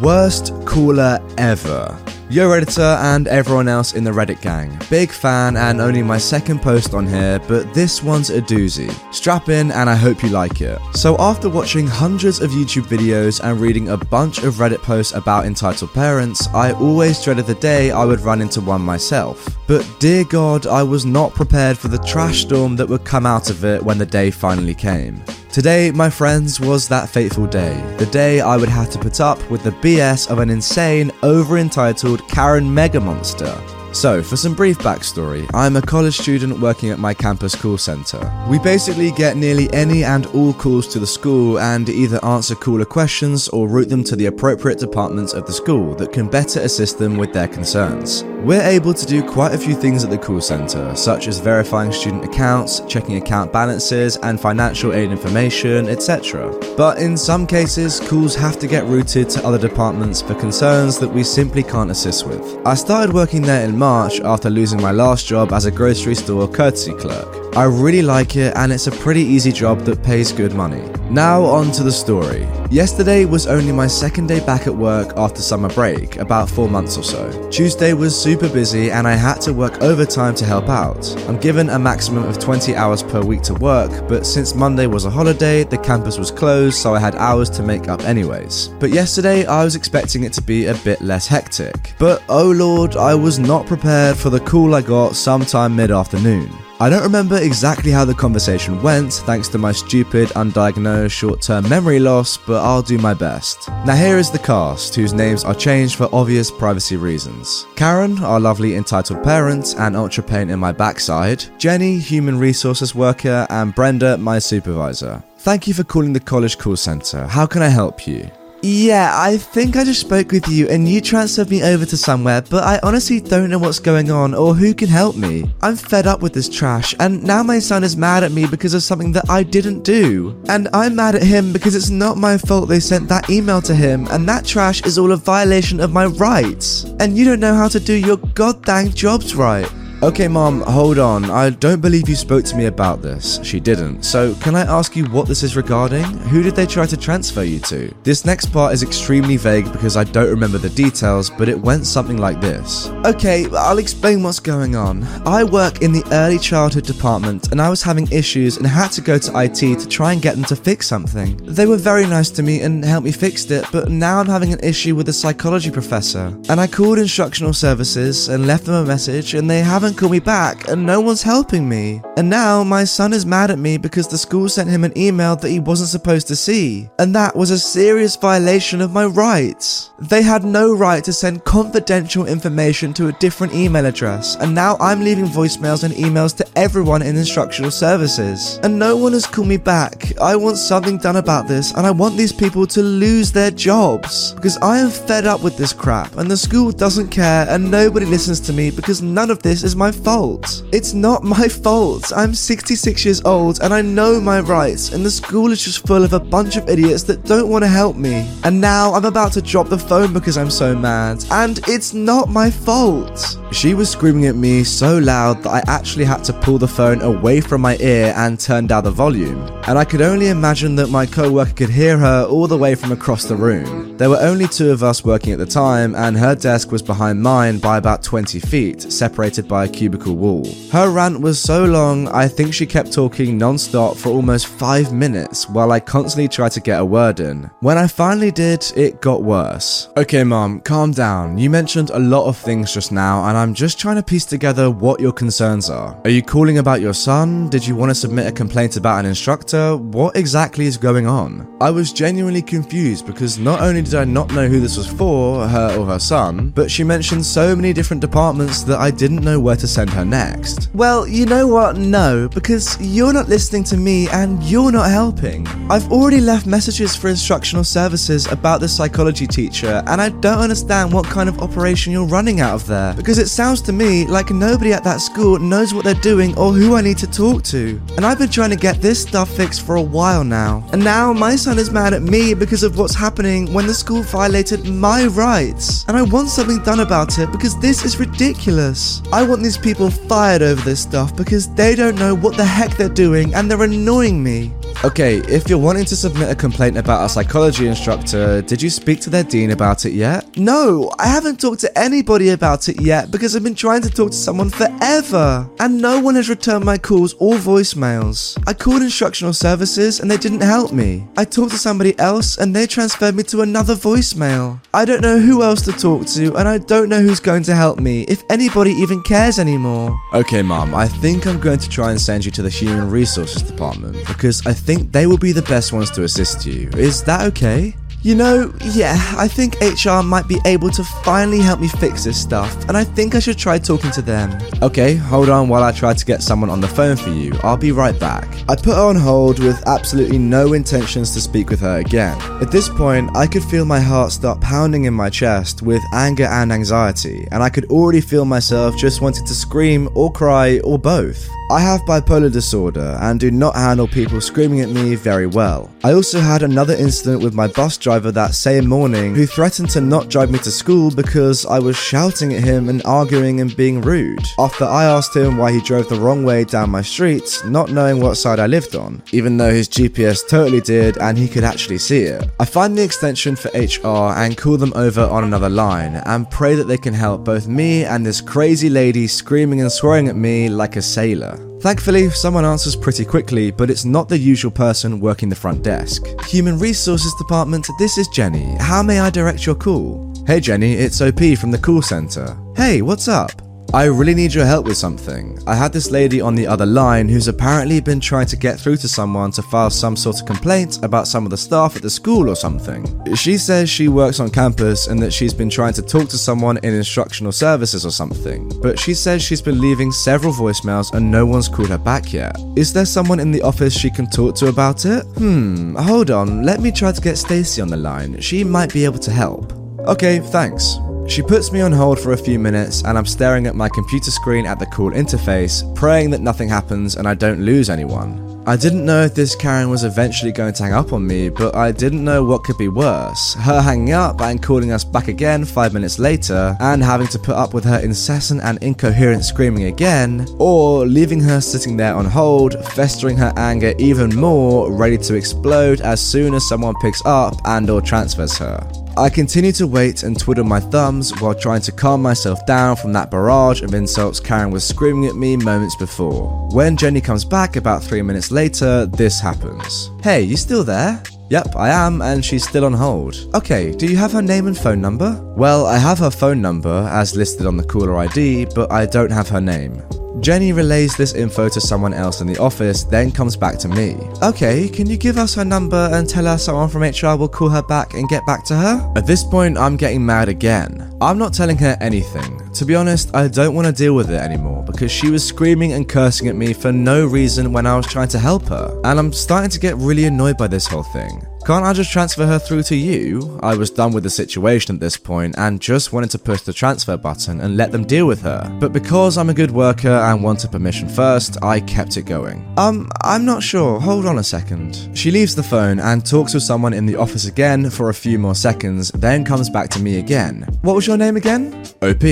Worst 0.00 0.52
cooler 0.64 1.20
ever. 1.36 1.98
Yo 2.30 2.48
Redditor 2.48 2.96
and 2.96 3.28
everyone 3.28 3.68
else 3.68 3.92
in 3.92 4.04
the 4.04 4.10
Reddit 4.10 4.40
gang. 4.40 4.74
Big 4.88 5.10
fan 5.10 5.54
and 5.58 5.82
only 5.82 6.02
my 6.02 6.16
second 6.16 6.62
post 6.62 6.94
on 6.94 7.06
here, 7.06 7.38
but 7.40 7.74
this 7.74 8.02
one's 8.02 8.30
a 8.30 8.40
doozy. 8.40 8.90
Strap 9.12 9.50
in 9.50 9.70
and 9.70 9.90
I 9.90 9.94
hope 9.94 10.22
you 10.22 10.30
like 10.30 10.62
it. 10.62 10.78
So 10.94 11.14
after 11.18 11.50
watching 11.50 11.86
hundreds 11.86 12.40
of 12.40 12.52
YouTube 12.52 12.84
videos 12.84 13.44
and 13.44 13.60
reading 13.60 13.90
a 13.90 13.98
bunch 13.98 14.38
of 14.38 14.54
Reddit 14.54 14.82
posts 14.82 15.12
about 15.12 15.44
entitled 15.44 15.92
parents, 15.92 16.48
I 16.54 16.72
always 16.72 17.22
dreaded 17.22 17.44
the 17.44 17.54
day 17.56 17.90
I 17.90 18.06
would 18.06 18.20
run 18.20 18.40
into 18.40 18.62
one 18.62 18.80
myself. 18.80 19.46
But 19.66 19.86
dear 19.98 20.24
God, 20.24 20.66
I 20.66 20.82
was 20.82 21.04
not 21.04 21.34
prepared 21.34 21.76
for 21.76 21.88
the 21.88 21.98
trash 21.98 22.40
storm 22.40 22.76
that 22.76 22.88
would 22.88 23.04
come 23.04 23.26
out 23.26 23.50
of 23.50 23.62
it 23.66 23.82
when 23.82 23.98
the 23.98 24.06
day 24.06 24.30
finally 24.30 24.74
came. 24.74 25.22
Today, 25.52 25.90
my 25.90 26.08
friends, 26.08 26.58
was 26.60 26.88
that 26.88 27.10
fateful 27.10 27.46
day. 27.46 27.78
The 27.98 28.06
day 28.06 28.40
I 28.40 28.56
would 28.56 28.70
have 28.70 28.88
to 28.88 28.98
put 28.98 29.20
up 29.20 29.38
with 29.50 29.62
the 29.62 29.70
BS 29.70 30.30
of 30.30 30.38
an 30.38 30.48
insane, 30.48 31.12
over 31.22 31.58
entitled 31.58 32.26
Karen 32.26 32.72
Mega 32.72 32.98
Monster. 32.98 33.54
So, 33.92 34.22
for 34.22 34.38
some 34.38 34.54
brief 34.54 34.78
backstory, 34.78 35.48
I'm 35.52 35.76
a 35.76 35.82
college 35.82 36.16
student 36.16 36.58
working 36.60 36.88
at 36.88 36.98
my 36.98 37.12
campus 37.12 37.54
call 37.54 37.76
centre. 37.76 38.32
We 38.48 38.58
basically 38.58 39.10
get 39.12 39.36
nearly 39.36 39.70
any 39.74 40.02
and 40.02 40.24
all 40.28 40.54
calls 40.54 40.88
to 40.88 40.98
the 40.98 41.06
school 41.06 41.58
and 41.58 41.86
either 41.90 42.24
answer 42.24 42.54
caller 42.54 42.86
questions 42.86 43.48
or 43.48 43.68
route 43.68 43.90
them 43.90 44.02
to 44.04 44.16
the 44.16 44.26
appropriate 44.26 44.78
departments 44.78 45.34
of 45.34 45.46
the 45.46 45.52
school 45.52 45.94
that 45.96 46.10
can 46.10 46.26
better 46.26 46.60
assist 46.60 46.98
them 46.98 47.18
with 47.18 47.34
their 47.34 47.48
concerns. 47.48 48.24
We're 48.42 48.62
able 48.62 48.94
to 48.94 49.06
do 49.06 49.22
quite 49.22 49.54
a 49.54 49.58
few 49.58 49.74
things 49.74 50.02
at 50.02 50.10
the 50.10 50.18
call 50.18 50.40
centre, 50.40 50.96
such 50.96 51.28
as 51.28 51.38
verifying 51.38 51.92
student 51.92 52.24
accounts, 52.24 52.80
checking 52.88 53.16
account 53.16 53.52
balances, 53.52 54.16
and 54.16 54.40
financial 54.40 54.94
aid 54.94 55.10
information, 55.10 55.88
etc. 55.88 56.50
But 56.76 56.98
in 56.98 57.16
some 57.16 57.46
cases, 57.46 58.00
calls 58.00 58.34
have 58.36 58.58
to 58.58 58.66
get 58.66 58.84
routed 58.86 59.28
to 59.30 59.46
other 59.46 59.58
departments 59.58 60.22
for 60.22 60.34
concerns 60.34 60.98
that 60.98 61.12
we 61.12 61.22
simply 61.22 61.62
can't 61.62 61.90
assist 61.90 62.26
with. 62.26 62.42
I 62.66 62.74
started 62.74 63.14
working 63.14 63.42
there 63.42 63.64
in 63.64 63.78
March 63.82 64.20
after 64.20 64.48
losing 64.48 64.80
my 64.80 64.92
last 64.92 65.26
job 65.26 65.52
as 65.52 65.64
a 65.64 65.70
grocery 65.72 66.14
store 66.14 66.46
courtesy 66.46 66.92
clerk. 66.94 67.41
I 67.54 67.64
really 67.64 68.00
like 68.00 68.34
it 68.36 68.54
and 68.56 68.72
it's 68.72 68.86
a 68.86 68.90
pretty 68.90 69.20
easy 69.20 69.52
job 69.52 69.80
that 69.80 70.02
pays 70.02 70.32
good 70.32 70.54
money. 70.54 70.90
Now 71.10 71.42
on 71.42 71.70
to 71.72 71.82
the 71.82 71.92
story. 71.92 72.48
Yesterday 72.70 73.26
was 73.26 73.46
only 73.46 73.72
my 73.72 73.86
second 73.86 74.28
day 74.28 74.40
back 74.40 74.66
at 74.66 74.74
work 74.74 75.12
after 75.18 75.42
summer 75.42 75.68
break, 75.68 76.16
about 76.16 76.48
4 76.48 76.66
months 76.66 76.96
or 76.96 77.02
so. 77.02 77.50
Tuesday 77.50 77.92
was 77.92 78.18
super 78.18 78.48
busy 78.48 78.90
and 78.90 79.06
I 79.06 79.16
had 79.16 79.42
to 79.42 79.52
work 79.52 79.82
overtime 79.82 80.34
to 80.36 80.46
help 80.46 80.70
out. 80.70 81.14
I'm 81.28 81.36
given 81.36 81.68
a 81.68 81.78
maximum 81.78 82.24
of 82.24 82.38
20 82.38 82.74
hours 82.74 83.02
per 83.02 83.20
week 83.20 83.42
to 83.42 83.54
work, 83.54 84.08
but 84.08 84.24
since 84.24 84.54
Monday 84.54 84.86
was 84.86 85.04
a 85.04 85.10
holiday, 85.10 85.62
the 85.62 85.76
campus 85.76 86.16
was 86.16 86.30
closed 86.30 86.78
so 86.78 86.94
I 86.94 87.00
had 87.00 87.14
hours 87.16 87.50
to 87.50 87.62
make 87.62 87.86
up 87.86 88.00
anyways. 88.04 88.68
But 88.80 88.92
yesterday 88.94 89.44
I 89.44 89.62
was 89.62 89.76
expecting 89.76 90.24
it 90.24 90.32
to 90.32 90.42
be 90.42 90.68
a 90.68 90.74
bit 90.76 91.02
less 91.02 91.26
hectic. 91.26 91.92
But 91.98 92.22
oh 92.30 92.50
lord, 92.50 92.96
I 92.96 93.14
was 93.14 93.38
not 93.38 93.66
prepared 93.66 94.16
for 94.16 94.30
the 94.30 94.40
call 94.40 94.74
I 94.74 94.80
got 94.80 95.16
sometime 95.16 95.76
mid 95.76 95.90
afternoon. 95.90 96.50
I 96.82 96.90
don't 96.90 97.04
remember 97.04 97.38
exactly 97.38 97.92
how 97.92 98.04
the 98.04 98.12
conversation 98.12 98.82
went, 98.82 99.12
thanks 99.12 99.46
to 99.50 99.56
my 99.56 99.70
stupid, 99.70 100.30
undiagnosed 100.30 101.12
short 101.12 101.40
term 101.40 101.68
memory 101.68 102.00
loss, 102.00 102.36
but 102.36 102.60
I'll 102.60 102.82
do 102.82 102.98
my 102.98 103.14
best. 103.14 103.68
Now, 103.86 103.94
here 103.94 104.18
is 104.18 104.32
the 104.32 104.40
cast, 104.40 104.96
whose 104.96 105.12
names 105.12 105.44
are 105.44 105.54
changed 105.54 105.94
for 105.94 106.12
obvious 106.12 106.50
privacy 106.50 106.96
reasons 106.96 107.68
Karen, 107.76 108.18
our 108.24 108.40
lovely 108.40 108.74
entitled 108.74 109.22
parent 109.22 109.76
and 109.78 109.94
ultra 109.94 110.24
pain 110.24 110.50
in 110.50 110.58
my 110.58 110.72
backside, 110.72 111.44
Jenny, 111.56 112.00
human 112.00 112.36
resources 112.36 112.96
worker, 112.96 113.46
and 113.48 113.72
Brenda, 113.76 114.18
my 114.18 114.40
supervisor. 114.40 115.22
Thank 115.38 115.68
you 115.68 115.74
for 115.74 115.84
calling 115.84 116.12
the 116.12 116.18
college 116.18 116.58
call 116.58 116.74
centre. 116.74 117.28
How 117.28 117.46
can 117.46 117.62
I 117.62 117.68
help 117.68 118.08
you? 118.08 118.28
Yeah, 118.64 119.10
I 119.12 119.38
think 119.38 119.74
I 119.74 119.82
just 119.82 120.02
spoke 120.02 120.30
with 120.30 120.46
you 120.46 120.68
and 120.68 120.88
you 120.88 121.00
transferred 121.00 121.50
me 121.50 121.64
over 121.64 121.84
to 121.84 121.96
somewhere, 121.96 122.42
but 122.42 122.62
I 122.62 122.78
honestly 122.84 123.20
don't 123.20 123.50
know 123.50 123.58
what's 123.58 123.80
going 123.80 124.12
on 124.12 124.34
or 124.34 124.54
who 124.54 124.72
can 124.72 124.88
help 124.88 125.16
me. 125.16 125.52
I'm 125.62 125.74
fed 125.74 126.06
up 126.06 126.22
with 126.22 126.32
this 126.32 126.48
trash, 126.48 126.94
and 127.00 127.24
now 127.24 127.42
my 127.42 127.58
son 127.58 127.82
is 127.82 127.96
mad 127.96 128.22
at 128.22 128.30
me 128.30 128.46
because 128.46 128.72
of 128.72 128.84
something 128.84 129.10
that 129.12 129.28
I 129.28 129.42
didn't 129.42 129.82
do. 129.82 130.40
And 130.48 130.68
I'm 130.72 130.94
mad 130.94 131.16
at 131.16 131.24
him 131.24 131.52
because 131.52 131.74
it's 131.74 131.90
not 131.90 132.18
my 132.18 132.38
fault 132.38 132.68
they 132.68 132.78
sent 132.78 133.08
that 133.08 133.28
email 133.28 133.60
to 133.62 133.74
him, 133.74 134.06
and 134.12 134.28
that 134.28 134.44
trash 134.44 134.80
is 134.86 134.96
all 134.96 135.10
a 135.10 135.16
violation 135.16 135.80
of 135.80 135.92
my 135.92 136.06
rights. 136.06 136.84
And 137.00 137.18
you 137.18 137.24
don't 137.24 137.40
know 137.40 137.56
how 137.56 137.66
to 137.66 137.80
do 137.80 137.94
your 137.94 138.16
goddamn 138.16 138.90
jobs 138.90 139.34
right. 139.34 139.68
Okay, 140.02 140.26
mom, 140.26 140.62
hold 140.62 140.98
on. 140.98 141.30
I 141.30 141.50
don't 141.50 141.80
believe 141.80 142.08
you 142.08 142.16
spoke 142.16 142.44
to 142.46 142.56
me 142.56 142.66
about 142.66 143.02
this. 143.02 143.38
She 143.44 143.60
didn't. 143.60 144.02
So, 144.02 144.34
can 144.40 144.56
I 144.56 144.62
ask 144.62 144.96
you 144.96 145.04
what 145.04 145.28
this 145.28 145.44
is 145.44 145.54
regarding? 145.54 146.02
Who 146.02 146.42
did 146.42 146.56
they 146.56 146.66
try 146.66 146.86
to 146.86 146.96
transfer 146.96 147.44
you 147.44 147.60
to? 147.60 147.94
This 148.02 148.24
next 148.24 148.46
part 148.46 148.74
is 148.74 148.82
extremely 148.82 149.36
vague 149.36 149.70
because 149.70 149.96
I 149.96 150.02
don't 150.02 150.28
remember 150.28 150.58
the 150.58 150.70
details, 150.70 151.30
but 151.30 151.48
it 151.48 151.56
went 151.56 151.86
something 151.86 152.16
like 152.16 152.40
this. 152.40 152.88
Okay, 153.04 153.46
I'll 153.56 153.78
explain 153.78 154.24
what's 154.24 154.40
going 154.40 154.74
on. 154.74 155.04
I 155.24 155.44
work 155.44 155.82
in 155.82 155.92
the 155.92 156.02
early 156.10 156.40
childhood 156.40 156.84
department 156.84 157.52
and 157.52 157.62
I 157.62 157.70
was 157.70 157.80
having 157.80 158.10
issues 158.10 158.56
and 158.56 158.66
had 158.66 158.90
to 158.92 159.02
go 159.02 159.18
to 159.18 159.40
IT 159.40 159.78
to 159.78 159.86
try 159.86 160.12
and 160.12 160.20
get 160.20 160.34
them 160.34 160.44
to 160.46 160.56
fix 160.56 160.88
something. 160.88 161.36
They 161.44 161.66
were 161.66 161.76
very 161.76 162.06
nice 162.06 162.30
to 162.30 162.42
me 162.42 162.62
and 162.62 162.84
helped 162.84 163.04
me 163.04 163.12
fix 163.12 163.48
it, 163.52 163.66
but 163.70 163.88
now 163.88 164.18
I'm 164.18 164.26
having 164.26 164.52
an 164.52 164.64
issue 164.64 164.96
with 164.96 165.06
the 165.06 165.12
psychology 165.12 165.70
professor. 165.70 166.36
And 166.48 166.60
I 166.60 166.66
called 166.66 166.98
instructional 166.98 167.52
services 167.52 168.28
and 168.28 168.48
left 168.48 168.64
them 168.64 168.74
a 168.74 168.84
message 168.84 169.34
and 169.34 169.48
they 169.48 169.60
haven't 169.60 169.91
called 169.92 170.12
me 170.12 170.20
back 170.20 170.68
and 170.68 170.84
no 170.84 171.00
one's 171.00 171.22
helping 171.22 171.68
me. 171.68 172.02
And 172.16 172.28
now 172.28 172.62
my 172.64 172.84
son 172.84 173.12
is 173.12 173.26
mad 173.26 173.50
at 173.50 173.58
me 173.58 173.76
because 173.76 174.08
the 174.08 174.18
school 174.18 174.48
sent 174.48 174.68
him 174.68 174.84
an 174.84 174.96
email 174.96 175.36
that 175.36 175.50
he 175.50 175.60
wasn't 175.60 175.90
supposed 175.90 176.28
to 176.28 176.36
see. 176.36 176.88
And 176.98 177.14
that 177.14 177.34
was 177.34 177.50
a 177.50 177.58
serious 177.58 178.16
violation 178.16 178.80
of 178.80 178.92
my 178.92 179.06
rights. 179.06 179.90
They 179.98 180.22
had 180.22 180.44
no 180.44 180.74
right 180.74 181.02
to 181.04 181.12
send 181.12 181.44
confidential 181.44 182.26
information 182.26 182.92
to 182.94 183.08
a 183.08 183.12
different 183.12 183.54
email 183.54 183.86
address, 183.86 184.36
and 184.36 184.54
now 184.54 184.76
I'm 184.80 185.00
leaving 185.00 185.26
voicemails 185.26 185.84
and 185.84 185.94
emails 185.94 186.36
to 186.36 186.46
everyone 186.56 187.02
in 187.02 187.16
instructional 187.16 187.70
services. 187.70 188.58
And 188.62 188.78
no 188.78 188.96
one 188.96 189.12
has 189.12 189.26
called 189.26 189.48
me 189.48 189.56
back. 189.56 190.18
I 190.20 190.36
want 190.36 190.56
something 190.56 190.98
done 190.98 191.16
about 191.16 191.48
this, 191.48 191.72
and 191.74 191.86
I 191.86 191.90
want 191.90 192.16
these 192.16 192.32
people 192.32 192.66
to 192.68 192.82
lose 192.82 193.32
their 193.32 193.50
jobs. 193.50 194.32
Because 194.34 194.58
I 194.58 194.78
am 194.78 194.90
fed 194.90 195.26
up 195.26 195.42
with 195.42 195.56
this 195.56 195.72
crap, 195.72 196.16
and 196.16 196.30
the 196.30 196.36
school 196.36 196.72
doesn't 196.72 197.08
care, 197.08 197.46
and 197.48 197.70
nobody 197.70 198.06
listens 198.06 198.40
to 198.40 198.52
me 198.52 198.70
because 198.70 199.02
none 199.02 199.30
of 199.30 199.42
this 199.42 199.62
is 199.62 199.76
my 199.76 199.81
fault. 199.90 200.62
It's 200.72 200.92
not 200.92 201.24
my 201.24 201.48
fault. 201.48 202.12
I'm 202.14 202.34
66 202.34 203.04
years 203.04 203.22
old, 203.24 203.60
and 203.62 203.74
I 203.74 203.82
know 203.82 204.20
my 204.20 204.40
rights, 204.40 204.92
and 204.92 205.04
the 205.04 205.10
school 205.10 205.50
is 205.50 205.64
just 205.64 205.86
full 205.86 206.04
of 206.04 206.12
a 206.12 206.20
bunch 206.20 206.56
of 206.56 206.68
idiots 206.68 207.02
that 207.04 207.24
don't 207.24 207.48
want 207.48 207.64
to 207.64 207.68
help 207.68 207.96
me. 207.96 208.30
And 208.44 208.60
now 208.60 208.92
I'm 208.92 209.04
about 209.04 209.32
to 209.32 209.42
drop 209.42 209.68
the 209.68 209.78
phone 209.78 210.12
because 210.12 210.36
I'm 210.36 210.50
so 210.50 210.76
mad, 210.76 211.24
and 211.30 211.58
it's 211.66 211.94
not 211.94 212.28
my 212.28 212.50
fault. 212.50 213.38
She 213.50 213.74
was 213.74 213.90
screaming 213.90 214.26
at 214.26 214.36
me 214.36 214.64
so 214.64 214.98
loud 214.98 215.42
that 215.42 215.50
I 215.50 215.62
actually 215.66 216.04
had 216.04 216.24
to 216.24 216.32
pull 216.32 216.58
the 216.58 216.68
phone 216.68 217.00
away 217.02 217.40
from 217.40 217.60
my 217.60 217.76
ear 217.78 218.14
and 218.16 218.38
turn 218.38 218.66
down 218.66 218.84
the 218.84 218.90
volume. 218.90 219.48
And 219.66 219.78
I 219.78 219.84
could 219.84 220.02
only 220.02 220.28
imagine 220.28 220.76
that 220.76 220.88
my 220.88 221.06
co 221.06 221.30
worker 221.30 221.52
could 221.52 221.70
hear 221.70 221.98
her 221.98 222.24
all 222.24 222.46
the 222.46 222.58
way 222.58 222.74
from 222.74 222.92
across 222.92 223.24
the 223.24 223.36
room. 223.36 223.96
There 223.96 224.10
were 224.10 224.18
only 224.20 224.48
two 224.48 224.70
of 224.70 224.82
us 224.82 225.04
working 225.04 225.32
at 225.32 225.38
the 225.38 225.46
time, 225.46 225.94
and 225.94 226.16
her 226.16 226.34
desk 226.34 226.72
was 226.72 226.82
behind 226.82 227.22
mine 227.22 227.58
by 227.58 227.78
about 227.78 228.02
20 228.02 228.40
feet, 228.40 228.82
separated 228.82 229.46
by 229.46 229.64
a 229.64 229.68
cubicle 229.72 230.16
wall. 230.16 230.46
Her 230.70 230.90
rant 230.90 231.20
was 231.20 231.40
so 231.40 231.64
long, 231.64 232.08
I 232.08 232.28
think 232.28 232.54
she 232.54 232.66
kept 232.66 232.92
talking 232.92 233.38
non 233.38 233.58
stop 233.58 233.96
for 233.96 234.10
almost 234.10 234.46
five 234.46 234.92
minutes 234.92 235.48
while 235.48 235.72
I 235.72 235.80
constantly 235.80 236.28
tried 236.28 236.52
to 236.52 236.60
get 236.60 236.80
a 236.80 236.84
word 236.84 237.20
in. 237.20 237.50
When 237.60 237.78
I 237.78 237.86
finally 237.86 238.30
did, 238.30 238.64
it 238.76 239.00
got 239.00 239.22
worse. 239.22 239.88
Okay, 239.96 240.24
mom, 240.24 240.60
calm 240.60 240.92
down. 240.92 241.38
You 241.38 241.50
mentioned 241.50 241.90
a 241.90 241.98
lot 241.98 242.26
of 242.26 242.36
things 242.36 242.72
just 242.72 242.92
now, 242.92 243.24
and 243.28 243.36
I'm 243.36 243.54
just 243.54 243.78
trying 243.78 243.96
to 243.96 244.02
piece 244.02 244.24
together 244.24 244.70
what 244.70 245.00
your 245.00 245.12
concerns 245.12 245.70
are. 245.70 246.00
Are 246.04 246.10
you 246.10 246.22
calling 246.22 246.58
about 246.58 246.80
your 246.80 246.94
son? 246.94 247.48
Did 247.48 247.66
you 247.66 247.74
want 247.74 247.90
to 247.90 247.94
submit 247.94 248.26
a 248.26 248.32
complaint 248.32 248.76
about 248.76 249.00
an 249.00 249.06
instructor? 249.06 249.76
What 249.76 250.16
exactly 250.16 250.66
is 250.66 250.76
going 250.76 251.06
on? 251.06 251.48
I 251.60 251.70
was 251.70 251.92
genuinely 251.92 252.42
confused 252.42 253.06
because 253.06 253.38
not 253.38 253.60
only 253.60 253.82
did 253.82 253.94
I 253.94 254.04
not 254.04 254.32
know 254.32 254.48
who 254.48 254.60
this 254.60 254.76
was 254.76 254.86
for, 254.86 255.46
her 255.46 255.76
or 255.78 255.86
her 255.86 255.98
son, 255.98 256.50
but 256.50 256.70
she 256.70 256.84
mentioned 256.84 257.24
so 257.24 257.54
many 257.54 257.72
different 257.72 258.00
departments 258.00 258.62
that 258.64 258.78
I 258.78 258.90
didn't 258.90 259.22
know 259.22 259.40
where 259.40 259.56
to 259.56 259.61
send 259.66 259.90
her 259.90 260.04
next. 260.04 260.70
Well, 260.74 261.06
you 261.06 261.26
know 261.26 261.46
what? 261.46 261.76
No, 261.76 262.28
because 262.28 262.76
you're 262.80 263.12
not 263.12 263.28
listening 263.28 263.64
to 263.64 263.76
me 263.76 264.08
and 264.10 264.42
you're 264.42 264.72
not 264.72 264.90
helping. 264.90 265.46
I've 265.70 265.90
already 265.90 266.20
left 266.20 266.46
messages 266.46 266.96
for 266.96 267.08
instructional 267.08 267.64
services 267.64 268.26
about 268.30 268.60
the 268.60 268.68
psychology 268.68 269.26
teacher, 269.26 269.82
and 269.86 270.00
I 270.00 270.08
don't 270.08 270.38
understand 270.38 270.92
what 270.92 271.06
kind 271.06 271.28
of 271.28 271.40
operation 271.40 271.92
you're 271.92 272.06
running 272.06 272.40
out 272.40 272.54
of 272.54 272.66
there. 272.66 272.94
Because 272.94 273.18
it 273.18 273.28
sounds 273.28 273.60
to 273.62 273.72
me 273.72 274.06
like 274.06 274.30
nobody 274.30 274.72
at 274.72 274.84
that 274.84 275.00
school 275.00 275.38
knows 275.38 275.74
what 275.74 275.84
they're 275.84 275.94
doing 275.94 276.36
or 276.36 276.52
who 276.52 276.76
I 276.76 276.80
need 276.80 276.98
to 276.98 277.10
talk 277.10 277.42
to. 277.44 277.80
And 277.96 278.04
I've 278.04 278.18
been 278.18 278.30
trying 278.30 278.50
to 278.50 278.56
get 278.56 278.80
this 278.80 279.02
stuff 279.02 279.34
fixed 279.36 279.64
for 279.64 279.76
a 279.76 279.82
while 279.82 280.24
now. 280.24 280.68
And 280.72 280.82
now 280.82 281.12
my 281.12 281.36
son 281.36 281.58
is 281.58 281.70
mad 281.70 281.94
at 281.94 282.02
me 282.02 282.34
because 282.34 282.62
of 282.62 282.78
what's 282.78 282.94
happening 282.94 283.52
when 283.52 283.66
the 283.66 283.74
school 283.74 284.02
violated 284.02 284.66
my 284.68 285.06
rights. 285.06 285.84
And 285.88 285.96
I 285.96 286.02
want 286.02 286.28
something 286.28 286.62
done 286.62 286.80
about 286.80 287.18
it 287.18 287.30
because 287.32 287.58
this 287.60 287.84
is 287.84 287.98
ridiculous. 287.98 289.02
I 289.12 289.22
want 289.22 289.42
these 289.42 289.51
people 289.58 289.90
fired 289.90 290.42
over 290.42 290.60
this 290.62 290.80
stuff 290.80 291.16
because 291.16 291.52
they 291.54 291.74
don't 291.74 291.96
know 291.96 292.14
what 292.14 292.36
the 292.36 292.44
heck 292.44 292.76
they're 292.76 292.88
doing 292.88 293.34
and 293.34 293.50
they're 293.50 293.62
annoying 293.62 294.22
me. 294.22 294.52
Okay, 294.84 295.18
if 295.28 295.48
you're 295.48 295.58
wanting 295.58 295.84
to 295.84 295.94
submit 295.94 296.28
a 296.28 296.34
complaint 296.34 296.76
about 296.76 297.04
a 297.04 297.08
psychology 297.08 297.68
instructor, 297.68 298.42
did 298.42 298.60
you 298.60 298.68
speak 298.68 299.00
to 299.00 299.10
their 299.10 299.22
dean 299.22 299.52
about 299.52 299.84
it 299.84 299.92
yet? 299.92 300.36
No, 300.36 300.90
I 300.98 301.06
haven't 301.06 301.40
talked 301.40 301.60
to 301.60 301.78
anybody 301.78 302.30
about 302.30 302.68
it 302.68 302.80
yet 302.80 303.10
because 303.10 303.36
I've 303.36 303.44
been 303.44 303.54
trying 303.54 303.82
to 303.82 303.90
talk 303.90 304.10
to 304.10 304.16
someone 304.16 304.50
forever. 304.50 305.48
And 305.60 305.80
no 305.80 306.00
one 306.00 306.16
has 306.16 306.28
returned 306.28 306.64
my 306.64 306.78
calls 306.78 307.14
or 307.20 307.34
voicemails. 307.34 308.42
I 308.46 308.54
called 308.54 308.82
instructional 308.82 309.32
services 309.32 310.00
and 310.00 310.10
they 310.10 310.16
didn't 310.16 310.40
help 310.40 310.72
me. 310.72 311.06
I 311.16 311.24
talked 311.24 311.52
to 311.52 311.58
somebody 311.58 311.96
else 312.00 312.38
and 312.38 312.54
they 312.54 312.66
transferred 312.66 313.14
me 313.14 313.22
to 313.24 313.42
another 313.42 313.74
voicemail. 313.74 314.60
I 314.74 314.84
don't 314.84 315.00
know 315.02 315.18
who 315.18 315.44
else 315.44 315.62
to 315.62 315.72
talk 315.72 316.06
to 316.08 316.34
and 316.34 316.48
I 316.48 316.58
don't 316.58 316.88
know 316.88 317.00
who's 317.00 317.20
going 317.20 317.44
to 317.44 317.54
help 317.54 317.78
me, 317.78 318.02
if 318.02 318.24
anybody 318.30 318.72
even 318.72 319.00
cares 319.02 319.38
anymore. 319.38 319.96
Okay, 320.12 320.42
mom, 320.42 320.74
I 320.74 320.88
think 320.88 321.26
I'm 321.26 321.38
going 321.38 321.58
to 321.60 321.68
try 321.68 321.90
and 321.90 322.00
send 322.00 322.24
you 322.24 322.32
to 322.32 322.42
the 322.42 322.50
Human 322.50 322.90
Resources 322.90 323.42
Department 323.42 323.96
because 324.08 324.44
I 324.44 324.52
think 324.62 324.92
they 324.92 325.06
will 325.06 325.18
be 325.18 325.32
the 325.32 325.42
best 325.42 325.72
ones 325.72 325.90
to 325.92 326.04
assist 326.04 326.46
you. 326.46 326.70
Is 326.76 327.02
that 327.04 327.22
okay? 327.28 327.74
You 328.04 328.16
know, 328.16 328.52
yeah, 328.72 328.96
I 329.16 329.28
think 329.28 329.54
HR 329.60 330.02
might 330.02 330.26
be 330.26 330.40
able 330.44 330.70
to 330.70 330.82
finally 330.82 331.38
help 331.38 331.60
me 331.60 331.68
fix 331.68 332.02
this 332.02 332.20
stuff, 332.20 332.52
and 332.66 332.76
I 332.76 332.82
think 332.82 333.14
I 333.14 333.20
should 333.20 333.38
try 333.38 333.58
talking 333.58 333.92
to 333.92 334.02
them. 334.02 334.36
Okay, 334.60 334.96
hold 334.96 335.28
on 335.28 335.48
while 335.48 335.62
I 335.62 335.70
try 335.70 335.94
to 335.94 336.04
get 336.04 336.20
someone 336.20 336.50
on 336.50 336.60
the 336.60 336.66
phone 336.66 336.96
for 336.96 337.10
you. 337.10 337.32
I'll 337.44 337.56
be 337.56 337.70
right 337.70 337.96
back. 338.00 338.26
I 338.48 338.56
put 338.56 338.74
her 338.74 338.88
on 338.88 338.96
hold 338.96 339.38
with 339.38 339.62
absolutely 339.68 340.18
no 340.18 340.52
intentions 340.52 341.12
to 341.12 341.20
speak 341.20 341.48
with 341.48 341.60
her 341.60 341.78
again. 341.78 342.20
At 342.42 342.50
this 342.50 342.68
point, 342.68 343.16
I 343.16 343.28
could 343.28 343.44
feel 343.44 343.64
my 343.64 343.78
heart 343.78 344.10
start 344.10 344.40
pounding 344.40 344.86
in 344.86 344.94
my 344.94 345.08
chest 345.08 345.62
with 345.62 345.80
anger 345.92 346.24
and 346.24 346.52
anxiety, 346.52 347.28
and 347.30 347.40
I 347.40 347.50
could 347.50 347.66
already 347.66 348.00
feel 348.00 348.24
myself 348.24 348.76
just 348.76 349.00
wanting 349.00 349.26
to 349.26 349.34
scream 349.34 349.88
or 349.94 350.10
cry 350.10 350.58
or 350.64 350.76
both. 350.76 351.30
I 351.52 351.60
have 351.60 351.82
bipolar 351.82 352.32
disorder 352.32 352.96
and 353.02 353.20
do 353.20 353.30
not 353.30 353.54
handle 353.54 353.86
people 353.86 354.22
screaming 354.22 354.62
at 354.62 354.70
me 354.70 354.94
very 354.94 355.26
well. 355.26 355.70
I 355.84 355.92
also 355.92 356.18
had 356.18 356.42
another 356.42 356.74
incident 356.74 357.22
with 357.22 357.34
my 357.34 357.46
bus 357.46 357.76
driver 357.76 358.10
that 358.10 358.34
same 358.34 358.66
morning 358.66 359.14
who 359.14 359.26
threatened 359.26 359.68
to 359.72 359.82
not 359.82 360.08
drive 360.08 360.30
me 360.30 360.38
to 360.38 360.50
school 360.50 360.90
because 360.90 361.44
I 361.44 361.58
was 361.58 361.76
shouting 361.76 362.32
at 362.32 362.42
him 362.42 362.70
and 362.70 362.82
arguing 362.86 363.42
and 363.42 363.54
being 363.54 363.82
rude. 363.82 364.24
After 364.38 364.64
I 364.64 364.84
asked 364.84 365.14
him 365.14 365.36
why 365.36 365.52
he 365.52 365.60
drove 365.60 365.90
the 365.90 366.00
wrong 366.00 366.24
way 366.24 366.44
down 366.44 366.70
my 366.70 366.80
street, 366.80 367.42
not 367.44 367.70
knowing 367.70 368.00
what 368.00 368.14
side 368.14 368.40
I 368.40 368.46
lived 368.46 368.74
on, 368.74 369.02
even 369.12 369.36
though 369.36 369.52
his 369.52 369.68
GPS 369.68 370.26
totally 370.26 370.62
did 370.62 370.96
and 370.96 371.18
he 371.18 371.28
could 371.28 371.44
actually 371.44 371.76
see 371.76 372.04
it. 372.04 372.30
I 372.40 372.46
find 372.46 372.78
the 372.78 372.82
extension 372.82 373.36
for 373.36 373.50
HR 373.50 374.16
and 374.16 374.38
call 374.38 374.56
them 374.56 374.72
over 374.74 375.02
on 375.02 375.22
another 375.22 375.50
line 375.50 375.96
and 376.06 376.30
pray 376.30 376.54
that 376.54 376.64
they 376.64 376.78
can 376.78 376.94
help 376.94 377.26
both 377.26 377.46
me 377.46 377.84
and 377.84 378.06
this 378.06 378.22
crazy 378.22 378.70
lady 378.70 379.06
screaming 379.06 379.60
and 379.60 379.70
swearing 379.70 380.08
at 380.08 380.16
me 380.16 380.48
like 380.48 380.76
a 380.76 380.82
sailor. 380.82 381.41
Thankfully, 381.60 382.10
someone 382.10 382.44
answers 382.44 382.74
pretty 382.74 383.04
quickly, 383.04 383.50
but 383.50 383.70
it's 383.70 383.84
not 383.84 384.08
the 384.08 384.18
usual 384.18 384.50
person 384.50 384.98
working 384.98 385.28
the 385.28 385.36
front 385.36 385.62
desk. 385.62 386.04
Human 386.26 386.58
Resources 386.58 387.14
Department, 387.14 387.68
this 387.78 387.98
is 387.98 388.08
Jenny. 388.08 388.56
How 388.58 388.82
may 388.82 388.98
I 388.98 389.10
direct 389.10 389.46
your 389.46 389.54
call? 389.54 390.12
Hey 390.26 390.40
Jenny, 390.40 390.72
it's 390.74 391.00
OP 391.00 391.20
from 391.38 391.50
the 391.50 391.58
call 391.58 391.82
center. 391.82 392.36
Hey, 392.56 392.82
what's 392.82 393.08
up? 393.08 393.51
I 393.74 393.84
really 393.84 394.14
need 394.14 394.34
your 394.34 394.44
help 394.44 394.66
with 394.66 394.76
something. 394.76 395.38
I 395.46 395.54
had 395.54 395.72
this 395.72 395.90
lady 395.90 396.20
on 396.20 396.34
the 396.34 396.46
other 396.46 396.66
line 396.66 397.08
who's 397.08 397.26
apparently 397.26 397.80
been 397.80 398.00
trying 398.00 398.26
to 398.26 398.36
get 398.36 398.60
through 398.60 398.76
to 398.76 398.88
someone 398.88 399.30
to 399.30 399.42
file 399.42 399.70
some 399.70 399.96
sort 399.96 400.20
of 400.20 400.26
complaint 400.26 400.84
about 400.84 401.08
some 401.08 401.24
of 401.24 401.30
the 401.30 401.38
staff 401.38 401.74
at 401.74 401.80
the 401.80 401.88
school 401.88 402.28
or 402.28 402.34
something. 402.36 402.84
She 403.14 403.38
says 403.38 403.70
she 403.70 403.88
works 403.88 404.20
on 404.20 404.28
campus 404.28 404.88
and 404.88 405.00
that 405.00 405.10
she's 405.10 405.32
been 405.32 405.48
trying 405.48 405.72
to 405.72 405.82
talk 405.82 406.10
to 406.10 406.18
someone 406.18 406.58
in 406.58 406.74
instructional 406.74 407.32
services 407.32 407.86
or 407.86 407.90
something, 407.90 408.52
but 408.60 408.78
she 408.78 408.92
says 408.92 409.22
she's 409.22 409.40
been 409.40 409.58
leaving 409.58 409.90
several 409.90 410.34
voicemails 410.34 410.92
and 410.92 411.10
no 411.10 411.24
one's 411.24 411.48
called 411.48 411.70
her 411.70 411.78
back 411.78 412.12
yet. 412.12 412.36
Is 412.56 412.74
there 412.74 412.84
someone 412.84 413.20
in 413.20 413.32
the 413.32 413.40
office 413.40 413.72
she 413.72 413.90
can 413.90 414.06
talk 414.10 414.34
to 414.36 414.48
about 414.48 414.84
it? 414.84 415.04
Hmm, 415.16 415.76
hold 415.76 416.10
on, 416.10 416.42
let 416.42 416.60
me 416.60 416.72
try 416.72 416.92
to 416.92 417.00
get 417.00 417.16
Stacy 417.16 417.62
on 417.62 417.68
the 417.68 417.78
line. 417.78 418.20
She 418.20 418.44
might 418.44 418.70
be 418.70 418.84
able 418.84 418.98
to 418.98 419.10
help. 419.10 419.50
Okay, 419.88 420.18
thanks. 420.18 420.76
She 421.12 421.20
puts 421.20 421.52
me 421.52 421.60
on 421.60 421.72
hold 421.72 422.00
for 422.00 422.12
a 422.12 422.16
few 422.16 422.38
minutes, 422.38 422.84
and 422.84 422.96
I'm 422.96 423.04
staring 423.04 423.46
at 423.46 423.54
my 423.54 423.68
computer 423.68 424.10
screen 424.10 424.46
at 424.46 424.58
the 424.58 424.64
call 424.64 424.92
interface, 424.92 425.62
praying 425.74 426.08
that 426.12 426.22
nothing 426.22 426.48
happens 426.48 426.96
and 426.96 427.06
I 427.06 427.12
don't 427.12 427.40
lose 427.40 427.68
anyone. 427.68 428.42
I 428.46 428.56
didn't 428.56 428.86
know 428.86 429.02
if 429.02 429.14
this 429.14 429.36
Karen 429.36 429.68
was 429.68 429.84
eventually 429.84 430.32
going 430.32 430.54
to 430.54 430.62
hang 430.62 430.72
up 430.72 430.94
on 430.94 431.06
me, 431.06 431.28
but 431.28 431.54
I 431.54 431.70
didn't 431.70 432.02
know 432.02 432.24
what 432.24 432.44
could 432.44 432.56
be 432.56 432.68
worse. 432.68 433.34
Her 433.34 433.60
hanging 433.60 433.92
up 433.92 434.22
and 434.22 434.42
calling 434.42 434.72
us 434.72 434.84
back 434.84 435.08
again 435.08 435.44
five 435.44 435.74
minutes 435.74 435.98
later, 435.98 436.56
and 436.60 436.82
having 436.82 437.08
to 437.08 437.18
put 437.18 437.36
up 437.36 437.52
with 437.52 437.64
her 437.64 437.80
incessant 437.80 438.40
and 438.42 438.56
incoherent 438.62 439.22
screaming 439.22 439.64
again, 439.64 440.26
or 440.38 440.86
leaving 440.86 441.20
her 441.20 441.42
sitting 441.42 441.76
there 441.76 441.94
on 441.94 442.06
hold, 442.06 442.54
festering 442.70 443.18
her 443.18 443.34
anger 443.36 443.74
even 443.76 444.16
more, 444.16 444.72
ready 444.72 444.96
to 444.96 445.14
explode 445.14 445.82
as 445.82 446.00
soon 446.00 446.32
as 446.32 446.48
someone 446.48 446.74
picks 446.80 447.02
up 447.04 447.34
and 447.44 447.68
or 447.68 447.82
transfers 447.82 448.38
her. 448.38 448.66
I 448.96 449.08
continue 449.08 449.52
to 449.52 449.66
wait 449.66 450.02
and 450.02 450.18
twiddle 450.18 450.44
my 450.44 450.60
thumbs 450.60 451.18
while 451.20 451.34
trying 451.34 451.62
to 451.62 451.72
calm 451.72 452.02
myself 452.02 452.44
down 452.44 452.76
from 452.76 452.92
that 452.92 453.10
barrage 453.10 453.62
of 453.62 453.72
insults 453.72 454.20
Karen 454.20 454.50
was 454.50 454.64
screaming 454.64 455.06
at 455.06 455.14
me 455.14 455.36
moments 455.36 455.76
before. 455.76 456.28
When 456.52 456.76
Jenny 456.76 457.00
comes 457.00 457.24
back 457.24 457.56
about 457.56 457.82
three 457.82 458.02
minutes 458.02 458.30
later, 458.30 458.84
this 458.84 459.18
happens. 459.18 459.90
Hey, 460.02 460.22
you 460.22 460.36
still 460.36 460.62
there? 460.62 461.02
Yep, 461.32 461.56
I 461.56 461.70
am, 461.70 462.02
and 462.02 462.22
she's 462.22 462.46
still 462.46 462.66
on 462.66 462.74
hold. 462.74 463.16
Okay, 463.34 463.72
do 463.72 463.86
you 463.86 463.96
have 463.96 464.12
her 464.12 464.20
name 464.20 464.48
and 464.48 464.58
phone 464.58 464.82
number? 464.82 465.18
Well, 465.34 465.64
I 465.64 465.78
have 465.78 465.98
her 466.00 466.10
phone 466.10 466.42
number 466.42 466.86
as 466.92 467.16
listed 467.16 467.46
on 467.46 467.56
the 467.56 467.64
caller 467.64 467.96
ID, 467.96 468.48
but 468.54 468.70
I 468.70 468.84
don't 468.84 469.10
have 469.10 469.30
her 469.30 469.40
name. 469.40 469.82
Jenny 470.20 470.52
relays 470.52 470.94
this 470.94 471.14
info 471.14 471.48
to 471.48 471.58
someone 471.58 471.94
else 471.94 472.20
in 472.20 472.26
the 472.26 472.36
office, 472.36 472.84
then 472.84 473.10
comes 473.10 473.34
back 473.34 473.56
to 473.60 473.68
me. 473.68 473.96
Okay, 474.22 474.68
can 474.68 474.86
you 474.86 474.98
give 474.98 475.16
us 475.16 475.34
her 475.34 475.44
number 475.44 475.88
and 475.94 476.06
tell 476.06 476.26
her 476.26 476.36
someone 476.36 476.68
from 476.68 476.82
HR 476.82 477.16
will 477.16 477.30
call 477.30 477.48
her 477.48 477.62
back 477.62 477.94
and 477.94 478.10
get 478.10 478.26
back 478.26 478.44
to 478.44 478.54
her? 478.54 478.92
At 478.94 479.06
this 479.06 479.24
point, 479.24 479.56
I'm 479.56 479.78
getting 479.78 480.04
mad 480.04 480.28
again. 480.28 480.94
I'm 481.00 481.16
not 481.16 481.32
telling 481.32 481.56
her 481.56 481.78
anything. 481.80 482.41
To 482.54 482.66
be 482.66 482.74
honest, 482.74 483.16
I 483.16 483.28
don't 483.28 483.54
want 483.54 483.66
to 483.66 483.72
deal 483.72 483.94
with 483.94 484.10
it 484.10 484.20
anymore 484.20 484.62
because 484.62 484.92
she 484.92 485.10
was 485.10 485.26
screaming 485.26 485.72
and 485.72 485.88
cursing 485.88 486.28
at 486.28 486.36
me 486.36 486.52
for 486.52 486.70
no 486.70 487.06
reason 487.06 487.50
when 487.50 487.66
I 487.66 487.74
was 487.74 487.86
trying 487.86 488.08
to 488.08 488.18
help 488.18 488.46
her. 488.48 488.78
And 488.84 488.98
I'm 488.98 489.10
starting 489.10 489.48
to 489.50 489.58
get 489.58 489.74
really 489.76 490.04
annoyed 490.04 490.36
by 490.36 490.48
this 490.48 490.66
whole 490.66 490.82
thing. 490.82 491.26
Can't 491.44 491.64
I 491.64 491.72
just 491.72 491.90
transfer 491.90 492.24
her 492.24 492.38
through 492.38 492.62
to 492.64 492.76
you? 492.76 493.40
I 493.42 493.56
was 493.56 493.68
done 493.68 493.92
with 493.92 494.04
the 494.04 494.10
situation 494.10 494.76
at 494.76 494.80
this 494.80 494.96
point 494.96 495.34
and 495.36 495.60
just 495.60 495.92
wanted 495.92 496.10
to 496.10 496.18
push 496.20 496.42
the 496.42 496.52
transfer 496.52 496.96
button 496.96 497.40
and 497.40 497.56
let 497.56 497.72
them 497.72 497.84
deal 497.84 498.06
with 498.06 498.22
her. 498.22 498.48
But 498.60 498.72
because 498.72 499.18
I'm 499.18 499.28
a 499.28 499.34
good 499.34 499.50
worker 499.50 499.88
and 499.88 500.22
wanted 500.22 500.52
permission 500.52 500.88
first, 500.88 501.42
I 501.42 501.58
kept 501.58 501.96
it 501.96 502.02
going. 502.02 502.46
Um, 502.58 502.88
I'm 503.02 503.24
not 503.24 503.42
sure. 503.42 503.80
Hold 503.80 504.06
on 504.06 504.18
a 504.18 504.22
second. 504.22 504.96
She 504.96 505.10
leaves 505.10 505.34
the 505.34 505.42
phone 505.42 505.80
and 505.80 506.06
talks 506.06 506.32
with 506.32 506.44
someone 506.44 506.72
in 506.72 506.86
the 506.86 506.94
office 506.94 507.26
again 507.26 507.70
for 507.70 507.88
a 507.88 507.94
few 507.94 508.20
more 508.20 508.36
seconds, 508.36 508.92
then 508.92 509.24
comes 509.24 509.50
back 509.50 509.68
to 509.70 509.80
me 509.80 509.98
again. 509.98 510.46
What 510.62 510.76
was 510.76 510.86
your 510.86 510.96
name 510.96 511.16
again? 511.16 511.66
OP. 511.82 512.04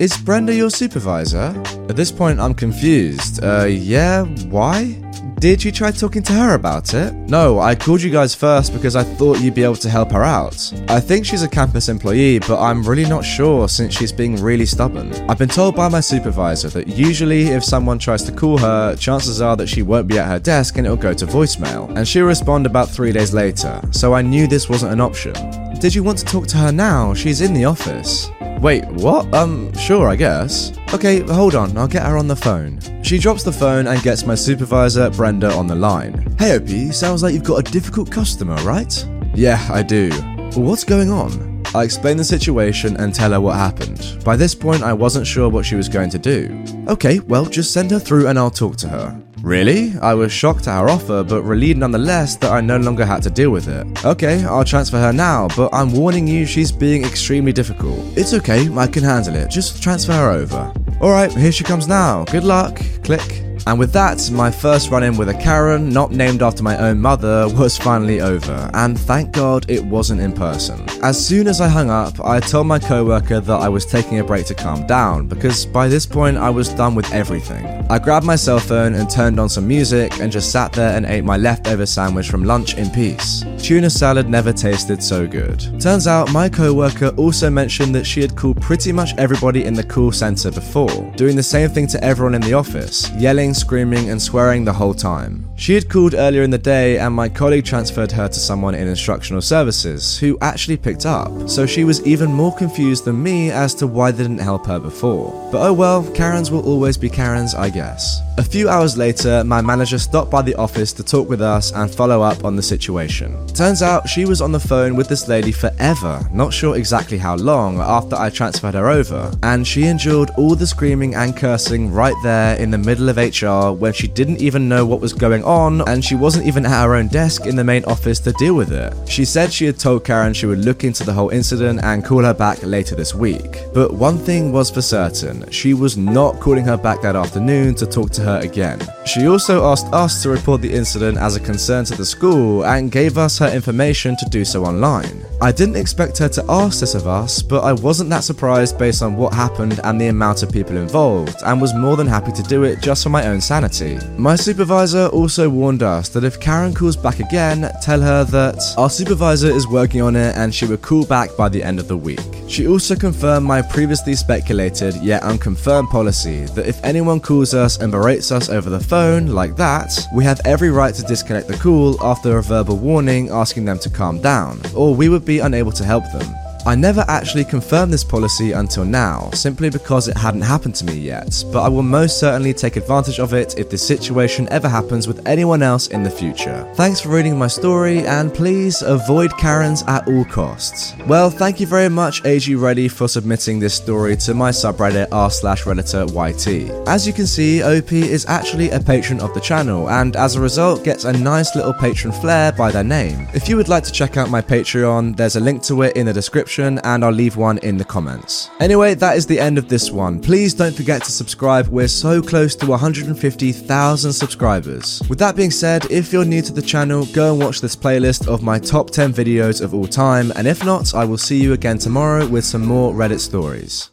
Is 0.00 0.16
Brenda 0.16 0.52
your 0.52 0.70
supervisor? 0.70 1.54
At 1.88 1.94
this 1.94 2.10
point, 2.10 2.40
I'm 2.40 2.54
confused. 2.54 3.42
Uh, 3.44 3.66
yeah, 3.66 4.24
why? 4.50 5.00
Did 5.38 5.62
you 5.62 5.70
try 5.72 5.90
talking 5.90 6.22
to 6.22 6.32
her 6.32 6.54
about 6.54 6.94
it? 6.94 7.12
No, 7.12 7.58
I 7.58 7.74
called 7.74 8.00
you 8.00 8.10
guys 8.10 8.34
first 8.34 8.72
because 8.72 8.96
I 8.96 9.02
thought 9.02 9.40
you'd 9.40 9.54
be 9.54 9.62
able 9.62 9.76
to 9.76 9.90
help 9.90 10.10
her 10.12 10.22
out. 10.22 10.72
I 10.88 11.00
think 11.00 11.26
she's 11.26 11.42
a 11.42 11.48
campus 11.48 11.90
employee, 11.90 12.38
but 12.38 12.58
I'm 12.58 12.82
really 12.82 13.04
not 13.04 13.24
sure 13.26 13.68
since 13.68 13.94
she's 13.94 14.10
being 14.12 14.36
really 14.40 14.64
stubborn. 14.64 15.12
I've 15.28 15.38
been 15.38 15.50
told 15.50 15.76
by 15.76 15.88
my 15.88 16.00
supervisor 16.00 16.68
that 16.70 16.88
usually 16.88 17.48
if 17.48 17.62
someone 17.62 17.98
tries 17.98 18.22
to 18.22 18.32
call 18.32 18.56
her, 18.58 18.96
chances 18.96 19.42
are 19.42 19.56
that 19.56 19.68
she 19.68 19.82
won't 19.82 20.08
be 20.08 20.18
at 20.18 20.28
her 20.28 20.38
desk 20.38 20.78
and 20.78 20.86
it'll 20.86 20.96
go 20.96 21.12
to 21.12 21.26
voicemail, 21.26 21.94
and 21.94 22.08
she'll 22.08 22.24
respond 22.24 22.64
about 22.64 22.88
three 22.88 23.12
days 23.12 23.34
later, 23.34 23.82
so 23.90 24.14
I 24.14 24.22
knew 24.22 24.46
this 24.46 24.70
wasn't 24.70 24.92
an 24.92 25.00
option. 25.02 25.34
Did 25.78 25.94
you 25.94 26.02
want 26.02 26.16
to 26.18 26.24
talk 26.24 26.46
to 26.46 26.56
her 26.56 26.72
now? 26.72 27.12
She's 27.12 27.42
in 27.42 27.52
the 27.52 27.66
office. 27.66 28.30
Wait, 28.60 28.86
what? 28.86 29.32
Um, 29.34 29.72
sure, 29.74 30.08
I 30.08 30.16
guess. 30.16 30.72
Okay, 30.94 31.20
hold 31.20 31.54
on, 31.54 31.76
I'll 31.76 31.86
get 31.88 32.04
her 32.06 32.16
on 32.16 32.28
the 32.28 32.36
phone. 32.36 32.80
She 33.02 33.18
drops 33.18 33.42
the 33.42 33.52
phone 33.52 33.86
and 33.86 34.02
gets 34.02 34.24
my 34.24 34.34
supervisor, 34.34 35.10
Brenda, 35.10 35.52
on 35.52 35.66
the 35.66 35.74
line. 35.74 36.34
Hey, 36.38 36.56
OP, 36.56 36.94
sounds 36.94 37.22
like 37.22 37.34
you've 37.34 37.44
got 37.44 37.68
a 37.68 37.72
difficult 37.72 38.10
customer, 38.10 38.56
right? 38.64 39.06
Yeah, 39.34 39.66
I 39.70 39.82
do. 39.82 40.10
What's 40.54 40.84
going 40.84 41.10
on? 41.10 41.62
I 41.74 41.82
explain 41.82 42.16
the 42.16 42.24
situation 42.24 42.96
and 42.98 43.12
tell 43.12 43.32
her 43.32 43.40
what 43.40 43.56
happened. 43.56 44.22
By 44.24 44.36
this 44.36 44.54
point, 44.54 44.82
I 44.82 44.92
wasn't 44.92 45.26
sure 45.26 45.48
what 45.50 45.66
she 45.66 45.74
was 45.74 45.88
going 45.88 46.08
to 46.10 46.18
do. 46.18 46.64
Okay, 46.88 47.18
well, 47.20 47.44
just 47.44 47.72
send 47.72 47.90
her 47.90 47.98
through 47.98 48.28
and 48.28 48.38
I'll 48.38 48.50
talk 48.50 48.76
to 48.76 48.88
her. 48.88 49.20
Really? 49.44 49.92
I 50.00 50.14
was 50.14 50.32
shocked 50.32 50.68
at 50.68 50.80
her 50.80 50.88
offer, 50.88 51.22
but 51.22 51.42
relieved 51.42 51.78
nonetheless 51.78 52.34
that 52.36 52.50
I 52.50 52.62
no 52.62 52.78
longer 52.78 53.04
had 53.04 53.22
to 53.24 53.30
deal 53.30 53.50
with 53.50 53.68
it. 53.68 53.86
Okay, 54.02 54.42
I'll 54.44 54.64
transfer 54.64 54.98
her 54.98 55.12
now, 55.12 55.48
but 55.54 55.68
I'm 55.74 55.92
warning 55.92 56.26
you 56.26 56.46
she's 56.46 56.72
being 56.72 57.04
extremely 57.04 57.52
difficult. 57.52 57.98
It's 58.16 58.32
okay, 58.32 58.74
I 58.74 58.86
can 58.86 59.02
handle 59.04 59.36
it. 59.36 59.50
Just 59.50 59.82
transfer 59.82 60.12
her 60.12 60.30
over. 60.30 60.72
Alright, 60.98 61.30
here 61.32 61.52
she 61.52 61.62
comes 61.62 61.86
now. 61.86 62.24
Good 62.24 62.44
luck. 62.44 62.80
Click. 63.02 63.44
And 63.66 63.78
with 63.78 63.92
that, 63.92 64.30
my 64.30 64.50
first 64.50 64.90
run 64.90 65.02
in 65.02 65.16
with 65.16 65.28
a 65.28 65.34
Karen, 65.34 65.88
not 65.88 66.10
named 66.10 66.42
after 66.42 66.62
my 66.62 66.76
own 66.78 67.00
mother, 67.00 67.48
was 67.58 67.78
finally 67.78 68.20
over, 68.20 68.70
and 68.74 68.98
thank 68.98 69.32
God 69.32 69.64
it 69.70 69.82
wasn't 69.84 70.20
in 70.20 70.32
person. 70.32 70.84
As 71.02 71.24
soon 71.24 71.46
as 71.46 71.60
I 71.60 71.68
hung 71.68 71.90
up, 71.90 72.20
I 72.20 72.40
told 72.40 72.66
my 72.66 72.78
coworker 72.78 73.40
that 73.40 73.60
I 73.60 73.68
was 73.68 73.86
taking 73.86 74.18
a 74.18 74.24
break 74.24 74.46
to 74.46 74.54
calm 74.54 74.86
down, 74.86 75.26
because 75.28 75.64
by 75.64 75.88
this 75.88 76.04
point 76.04 76.36
I 76.36 76.50
was 76.50 76.68
done 76.70 76.94
with 76.94 77.10
everything. 77.12 77.64
I 77.88 77.98
grabbed 77.98 78.26
my 78.26 78.36
cell 78.36 78.58
phone 78.58 78.94
and 78.94 79.08
turned 79.08 79.40
on 79.40 79.48
some 79.48 79.66
music 79.66 80.20
and 80.20 80.30
just 80.30 80.52
sat 80.52 80.72
there 80.72 80.96
and 80.96 81.06
ate 81.06 81.24
my 81.24 81.36
leftover 81.36 81.86
sandwich 81.86 82.28
from 82.28 82.44
lunch 82.44 82.76
in 82.76 82.90
peace. 82.90 83.44
Tuna 83.58 83.88
salad 83.88 84.28
never 84.28 84.52
tasted 84.52 85.02
so 85.02 85.26
good. 85.26 85.80
Turns 85.80 86.06
out 86.06 86.30
my 86.32 86.50
coworker 86.50 87.08
also 87.16 87.48
mentioned 87.48 87.94
that 87.94 88.04
she 88.04 88.20
had 88.20 88.36
called 88.36 88.60
pretty 88.60 88.92
much 88.92 89.14
everybody 89.16 89.64
in 89.64 89.72
the 89.72 89.82
call 89.82 90.12
center 90.12 90.50
before, 90.50 91.12
doing 91.16 91.36
the 91.36 91.42
same 91.42 91.70
thing 91.70 91.86
to 91.86 92.02
everyone 92.04 92.34
in 92.34 92.42
the 92.42 92.52
office, 92.52 93.10
yelling 93.12 93.53
screaming, 93.54 94.10
and 94.10 94.20
swearing 94.20 94.64
the 94.64 94.72
whole 94.72 94.94
time. 94.94 95.48
She 95.56 95.74
had 95.74 95.88
called 95.88 96.14
earlier 96.14 96.42
in 96.42 96.50
the 96.50 96.58
day, 96.58 96.98
and 96.98 97.14
my 97.14 97.28
colleague 97.28 97.64
transferred 97.64 98.12
her 98.12 98.28
to 98.28 98.38
someone 98.38 98.74
in 98.74 98.88
instructional 98.88 99.42
services 99.42 100.18
who 100.18 100.36
actually 100.40 100.76
picked 100.76 101.06
up, 101.06 101.48
so 101.48 101.66
she 101.66 101.84
was 101.84 102.04
even 102.06 102.32
more 102.32 102.54
confused 102.54 103.04
than 103.04 103.22
me 103.22 103.50
as 103.50 103.74
to 103.76 103.86
why 103.86 104.10
they 104.10 104.22
didn't 104.22 104.38
help 104.38 104.66
her 104.66 104.78
before. 104.78 105.30
But 105.52 105.66
oh 105.66 105.72
well, 105.72 106.10
Karens 106.12 106.50
will 106.50 106.64
always 106.66 106.96
be 106.96 107.08
Karens, 107.08 107.54
I 107.54 107.70
guess. 107.70 108.20
A 108.36 108.42
few 108.42 108.68
hours 108.68 108.96
later, 108.98 109.44
my 109.44 109.60
manager 109.60 109.96
stopped 109.96 110.28
by 110.28 110.42
the 110.42 110.56
office 110.56 110.92
to 110.94 111.04
talk 111.04 111.28
with 111.28 111.40
us 111.40 111.70
and 111.70 111.88
follow 111.88 112.20
up 112.20 112.44
on 112.44 112.56
the 112.56 112.62
situation. 112.62 113.46
Turns 113.46 113.80
out 113.80 114.08
she 114.08 114.24
was 114.24 114.40
on 114.40 114.50
the 114.50 114.58
phone 114.58 114.96
with 114.96 115.06
this 115.06 115.28
lady 115.28 115.52
forever, 115.52 116.20
not 116.32 116.52
sure 116.52 116.76
exactly 116.76 117.16
how 117.16 117.36
long, 117.36 117.78
after 117.78 118.16
I 118.16 118.30
transferred 118.30 118.74
her 118.74 118.88
over, 118.88 119.32
and 119.44 119.64
she 119.64 119.84
endured 119.84 120.30
all 120.36 120.56
the 120.56 120.66
screaming 120.66 121.14
and 121.14 121.36
cursing 121.36 121.92
right 121.92 122.16
there 122.24 122.56
in 122.56 122.72
the 122.72 122.78
middle 122.78 123.08
of 123.08 123.18
HR 123.18 123.70
when 123.70 123.92
she 123.92 124.08
didn't 124.08 124.40
even 124.40 124.68
know 124.68 124.84
what 124.84 125.00
was 125.00 125.12
going 125.12 125.44
on 125.44 125.88
and 125.88 126.04
she 126.04 126.16
wasn't 126.16 126.46
even 126.46 126.66
at 126.66 126.82
her 126.82 126.96
own 126.96 127.06
desk 127.06 127.46
in 127.46 127.54
the 127.54 127.62
main 127.62 127.84
office 127.84 128.18
to 128.18 128.32
deal 128.32 128.56
with 128.56 128.72
it. 128.72 128.92
She 129.08 129.24
said 129.24 129.52
she 129.52 129.66
had 129.66 129.78
told 129.78 130.04
Karen 130.04 130.34
she 130.34 130.46
would 130.46 130.64
look 130.64 130.82
into 130.82 131.04
the 131.04 131.12
whole 131.12 131.30
incident 131.30 131.84
and 131.84 132.04
call 132.04 132.24
her 132.24 132.34
back 132.34 132.64
later 132.64 132.96
this 132.96 133.14
week. 133.14 133.60
But 133.72 133.94
one 133.94 134.18
thing 134.18 134.50
was 134.50 134.72
for 134.72 134.82
certain, 134.82 135.48
she 135.52 135.72
was 135.72 135.96
not 135.96 136.40
calling 136.40 136.64
her 136.64 136.76
back 136.76 137.00
that 137.02 137.14
afternoon 137.14 137.76
to 137.76 137.86
talk 137.86 138.10
to 138.10 138.23
her 138.24 138.40
again. 138.40 138.80
She 139.06 139.28
also 139.28 139.64
asked 139.64 139.92
us 139.92 140.22
to 140.22 140.30
report 140.30 140.60
the 140.60 140.72
incident 140.72 141.18
as 141.18 141.36
a 141.36 141.40
concern 141.40 141.84
to 141.86 141.94
the 141.94 142.04
school 142.04 142.64
and 142.64 142.90
gave 142.90 143.18
us 143.18 143.38
her 143.38 143.54
information 143.54 144.16
to 144.16 144.24
do 144.30 144.44
so 144.44 144.64
online. 144.64 145.24
I 145.40 145.52
didn't 145.52 145.76
expect 145.76 146.18
her 146.18 146.28
to 146.30 146.44
ask 146.48 146.80
this 146.80 146.94
of 146.94 147.06
us, 147.06 147.42
but 147.42 147.64
I 147.64 147.72
wasn't 147.72 148.10
that 148.10 148.24
surprised 148.24 148.78
based 148.78 149.02
on 149.02 149.16
what 149.16 149.34
happened 149.34 149.80
and 149.84 150.00
the 150.00 150.08
amount 150.08 150.42
of 150.42 150.50
people 150.50 150.76
involved, 150.76 151.36
and 151.44 151.60
was 151.60 151.74
more 151.74 151.96
than 151.96 152.06
happy 152.06 152.32
to 152.32 152.42
do 152.42 152.62
it 152.62 152.80
just 152.80 153.02
for 153.02 153.10
my 153.10 153.26
own 153.26 153.40
sanity. 153.40 153.98
My 154.16 154.36
supervisor 154.36 155.08
also 155.08 155.50
warned 155.50 155.82
us 155.82 156.08
that 156.10 156.24
if 156.24 156.40
Karen 156.40 156.72
calls 156.72 156.96
back 156.96 157.20
again, 157.20 157.70
tell 157.82 158.00
her 158.00 158.24
that 158.24 158.58
our 158.78 158.88
supervisor 158.88 159.48
is 159.48 159.68
working 159.68 160.00
on 160.00 160.16
it 160.16 160.34
and 160.36 160.54
she 160.54 160.66
will 160.66 160.78
call 160.78 161.04
back 161.04 161.36
by 161.36 161.48
the 161.48 161.62
end 161.62 161.78
of 161.78 161.88
the 161.88 161.96
week. 161.96 162.20
She 162.48 162.66
also 162.66 162.94
confirmed 162.94 163.46
my 163.46 163.60
previously 163.60 164.14
speculated 164.14 164.94
yet 164.96 165.22
unconfirmed 165.24 165.88
policy 165.90 166.44
that 166.54 166.66
if 166.66 166.82
anyone 166.84 167.20
calls 167.20 167.52
us 167.52 167.78
and 167.78 167.90
berates 167.90 168.13
us 168.22 168.48
over 168.48 168.70
the 168.70 168.80
phone 168.80 169.26
like 169.26 169.56
that, 169.56 169.92
we 170.14 170.24
have 170.24 170.40
every 170.44 170.70
right 170.70 170.94
to 170.94 171.02
disconnect 171.02 171.48
the 171.48 171.56
call 171.56 172.00
after 172.04 172.38
a 172.38 172.42
verbal 172.42 172.76
warning 172.76 173.30
asking 173.30 173.64
them 173.64 173.78
to 173.80 173.90
calm 173.90 174.20
down, 174.20 174.60
or 174.74 174.94
we 174.94 175.08
would 175.08 175.24
be 175.24 175.40
unable 175.40 175.72
to 175.72 175.84
help 175.84 176.04
them. 176.12 176.43
I 176.66 176.74
never 176.74 177.04
actually 177.08 177.44
confirmed 177.44 177.92
this 177.92 178.02
policy 178.02 178.52
until 178.52 178.86
now, 178.86 179.28
simply 179.34 179.68
because 179.68 180.08
it 180.08 180.16
hadn't 180.16 180.40
happened 180.40 180.74
to 180.76 180.86
me 180.86 180.94
yet, 180.94 181.44
but 181.52 181.62
I 181.62 181.68
will 181.68 181.82
most 181.82 182.18
certainly 182.18 182.54
take 182.54 182.76
advantage 182.76 183.18
of 183.18 183.34
it 183.34 183.58
if 183.58 183.68
this 183.68 183.86
situation 183.86 184.48
ever 184.50 184.66
happens 184.66 185.06
with 185.06 185.26
anyone 185.28 185.62
else 185.62 185.88
in 185.88 186.02
the 186.02 186.10
future. 186.10 186.66
Thanks 186.74 187.02
for 187.02 187.10
reading 187.10 187.38
my 187.38 187.48
story, 187.48 188.06
and 188.06 188.32
please 188.32 188.80
avoid 188.80 189.36
Karens 189.36 189.82
at 189.88 190.08
all 190.08 190.24
costs. 190.24 190.94
Well, 191.06 191.28
thank 191.28 191.60
you 191.60 191.66
very 191.66 191.90
much, 191.90 192.24
AG 192.24 192.54
Ready, 192.54 192.88
for 192.88 193.08
submitting 193.08 193.58
this 193.58 193.74
story 193.74 194.16
to 194.16 194.32
my 194.32 194.50
subreddit 194.50 195.08
r 195.12 195.30
slash 195.30 195.64
redditor 195.64 196.08
YT. 196.08 196.88
As 196.88 197.06
you 197.06 197.12
can 197.12 197.26
see, 197.26 197.62
OP 197.62 197.92
is 197.92 198.24
actually 198.24 198.70
a 198.70 198.80
patron 198.80 199.20
of 199.20 199.34
the 199.34 199.40
channel, 199.40 199.90
and 199.90 200.16
as 200.16 200.36
a 200.36 200.40
result 200.40 200.82
gets 200.82 201.04
a 201.04 201.12
nice 201.12 201.54
little 201.54 201.74
patron 201.74 202.10
flair 202.10 202.52
by 202.52 202.70
their 202.70 202.84
name. 202.84 203.28
If 203.34 203.50
you 203.50 203.58
would 203.58 203.68
like 203.68 203.84
to 203.84 203.92
check 203.92 204.16
out 204.16 204.30
my 204.30 204.40
Patreon, 204.40 205.14
there's 205.16 205.36
a 205.36 205.40
link 205.40 205.62
to 205.64 205.82
it 205.82 205.94
in 205.94 206.06
the 206.06 206.12
description 206.12 206.53
description 206.54 206.80
and 206.84 207.04
I'll 207.04 207.10
leave 207.12 207.36
one 207.36 207.58
in 207.58 207.76
the 207.76 207.84
comments. 207.84 208.50
Anyway, 208.60 208.94
that 208.94 209.16
is 209.16 209.26
the 209.26 209.40
end 209.40 209.58
of 209.58 209.68
this 209.68 209.90
one. 209.90 210.20
Please 210.20 210.54
don't 210.54 210.74
forget 210.74 211.02
to 211.04 211.10
subscribe. 211.10 211.68
We're 211.68 211.88
so 211.88 212.22
close 212.22 212.54
to 212.56 212.66
150,000 212.66 214.12
subscribers. 214.12 215.02
With 215.08 215.18
that 215.18 215.36
being 215.36 215.50
said, 215.50 215.90
if 215.90 216.12
you're 216.12 216.24
new 216.24 216.42
to 216.42 216.52
the 216.52 216.62
channel, 216.62 217.06
go 217.12 217.32
and 217.32 217.42
watch 217.42 217.60
this 217.60 217.76
playlist 217.76 218.28
of 218.28 218.42
my 218.42 218.58
top 218.58 218.90
10 218.90 219.12
videos 219.12 219.60
of 219.60 219.74
all 219.74 219.86
time, 219.86 220.32
and 220.36 220.46
if 220.46 220.64
not, 220.64 220.94
I 220.94 221.04
will 221.04 221.18
see 221.18 221.40
you 221.42 221.52
again 221.52 221.78
tomorrow 221.78 222.26
with 222.26 222.44
some 222.44 222.64
more 222.64 222.92
Reddit 222.94 223.20
stories. 223.20 223.90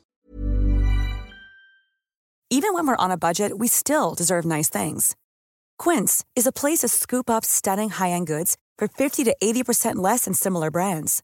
Even 2.54 2.74
when 2.74 2.86
we're 2.86 3.06
on 3.06 3.12
a 3.12 3.18
budget, 3.18 3.60
we 3.60 3.68
still 3.68 4.14
deserve 4.14 4.46
nice 4.46 4.70
things. 4.70 5.16
Quince 5.80 6.24
is 6.36 6.46
a 6.46 6.52
place 6.52 6.80
to 6.80 6.90
scoop 6.90 7.30
up 7.30 7.46
stunning 7.46 7.90
high-end 7.90 8.28
goods 8.28 8.58
for 8.78 8.88
50 8.88 9.24
to 9.24 9.36
80% 9.42 9.96
less 9.96 10.26
than 10.26 10.34
similar 10.34 10.70
brands. 10.70 11.24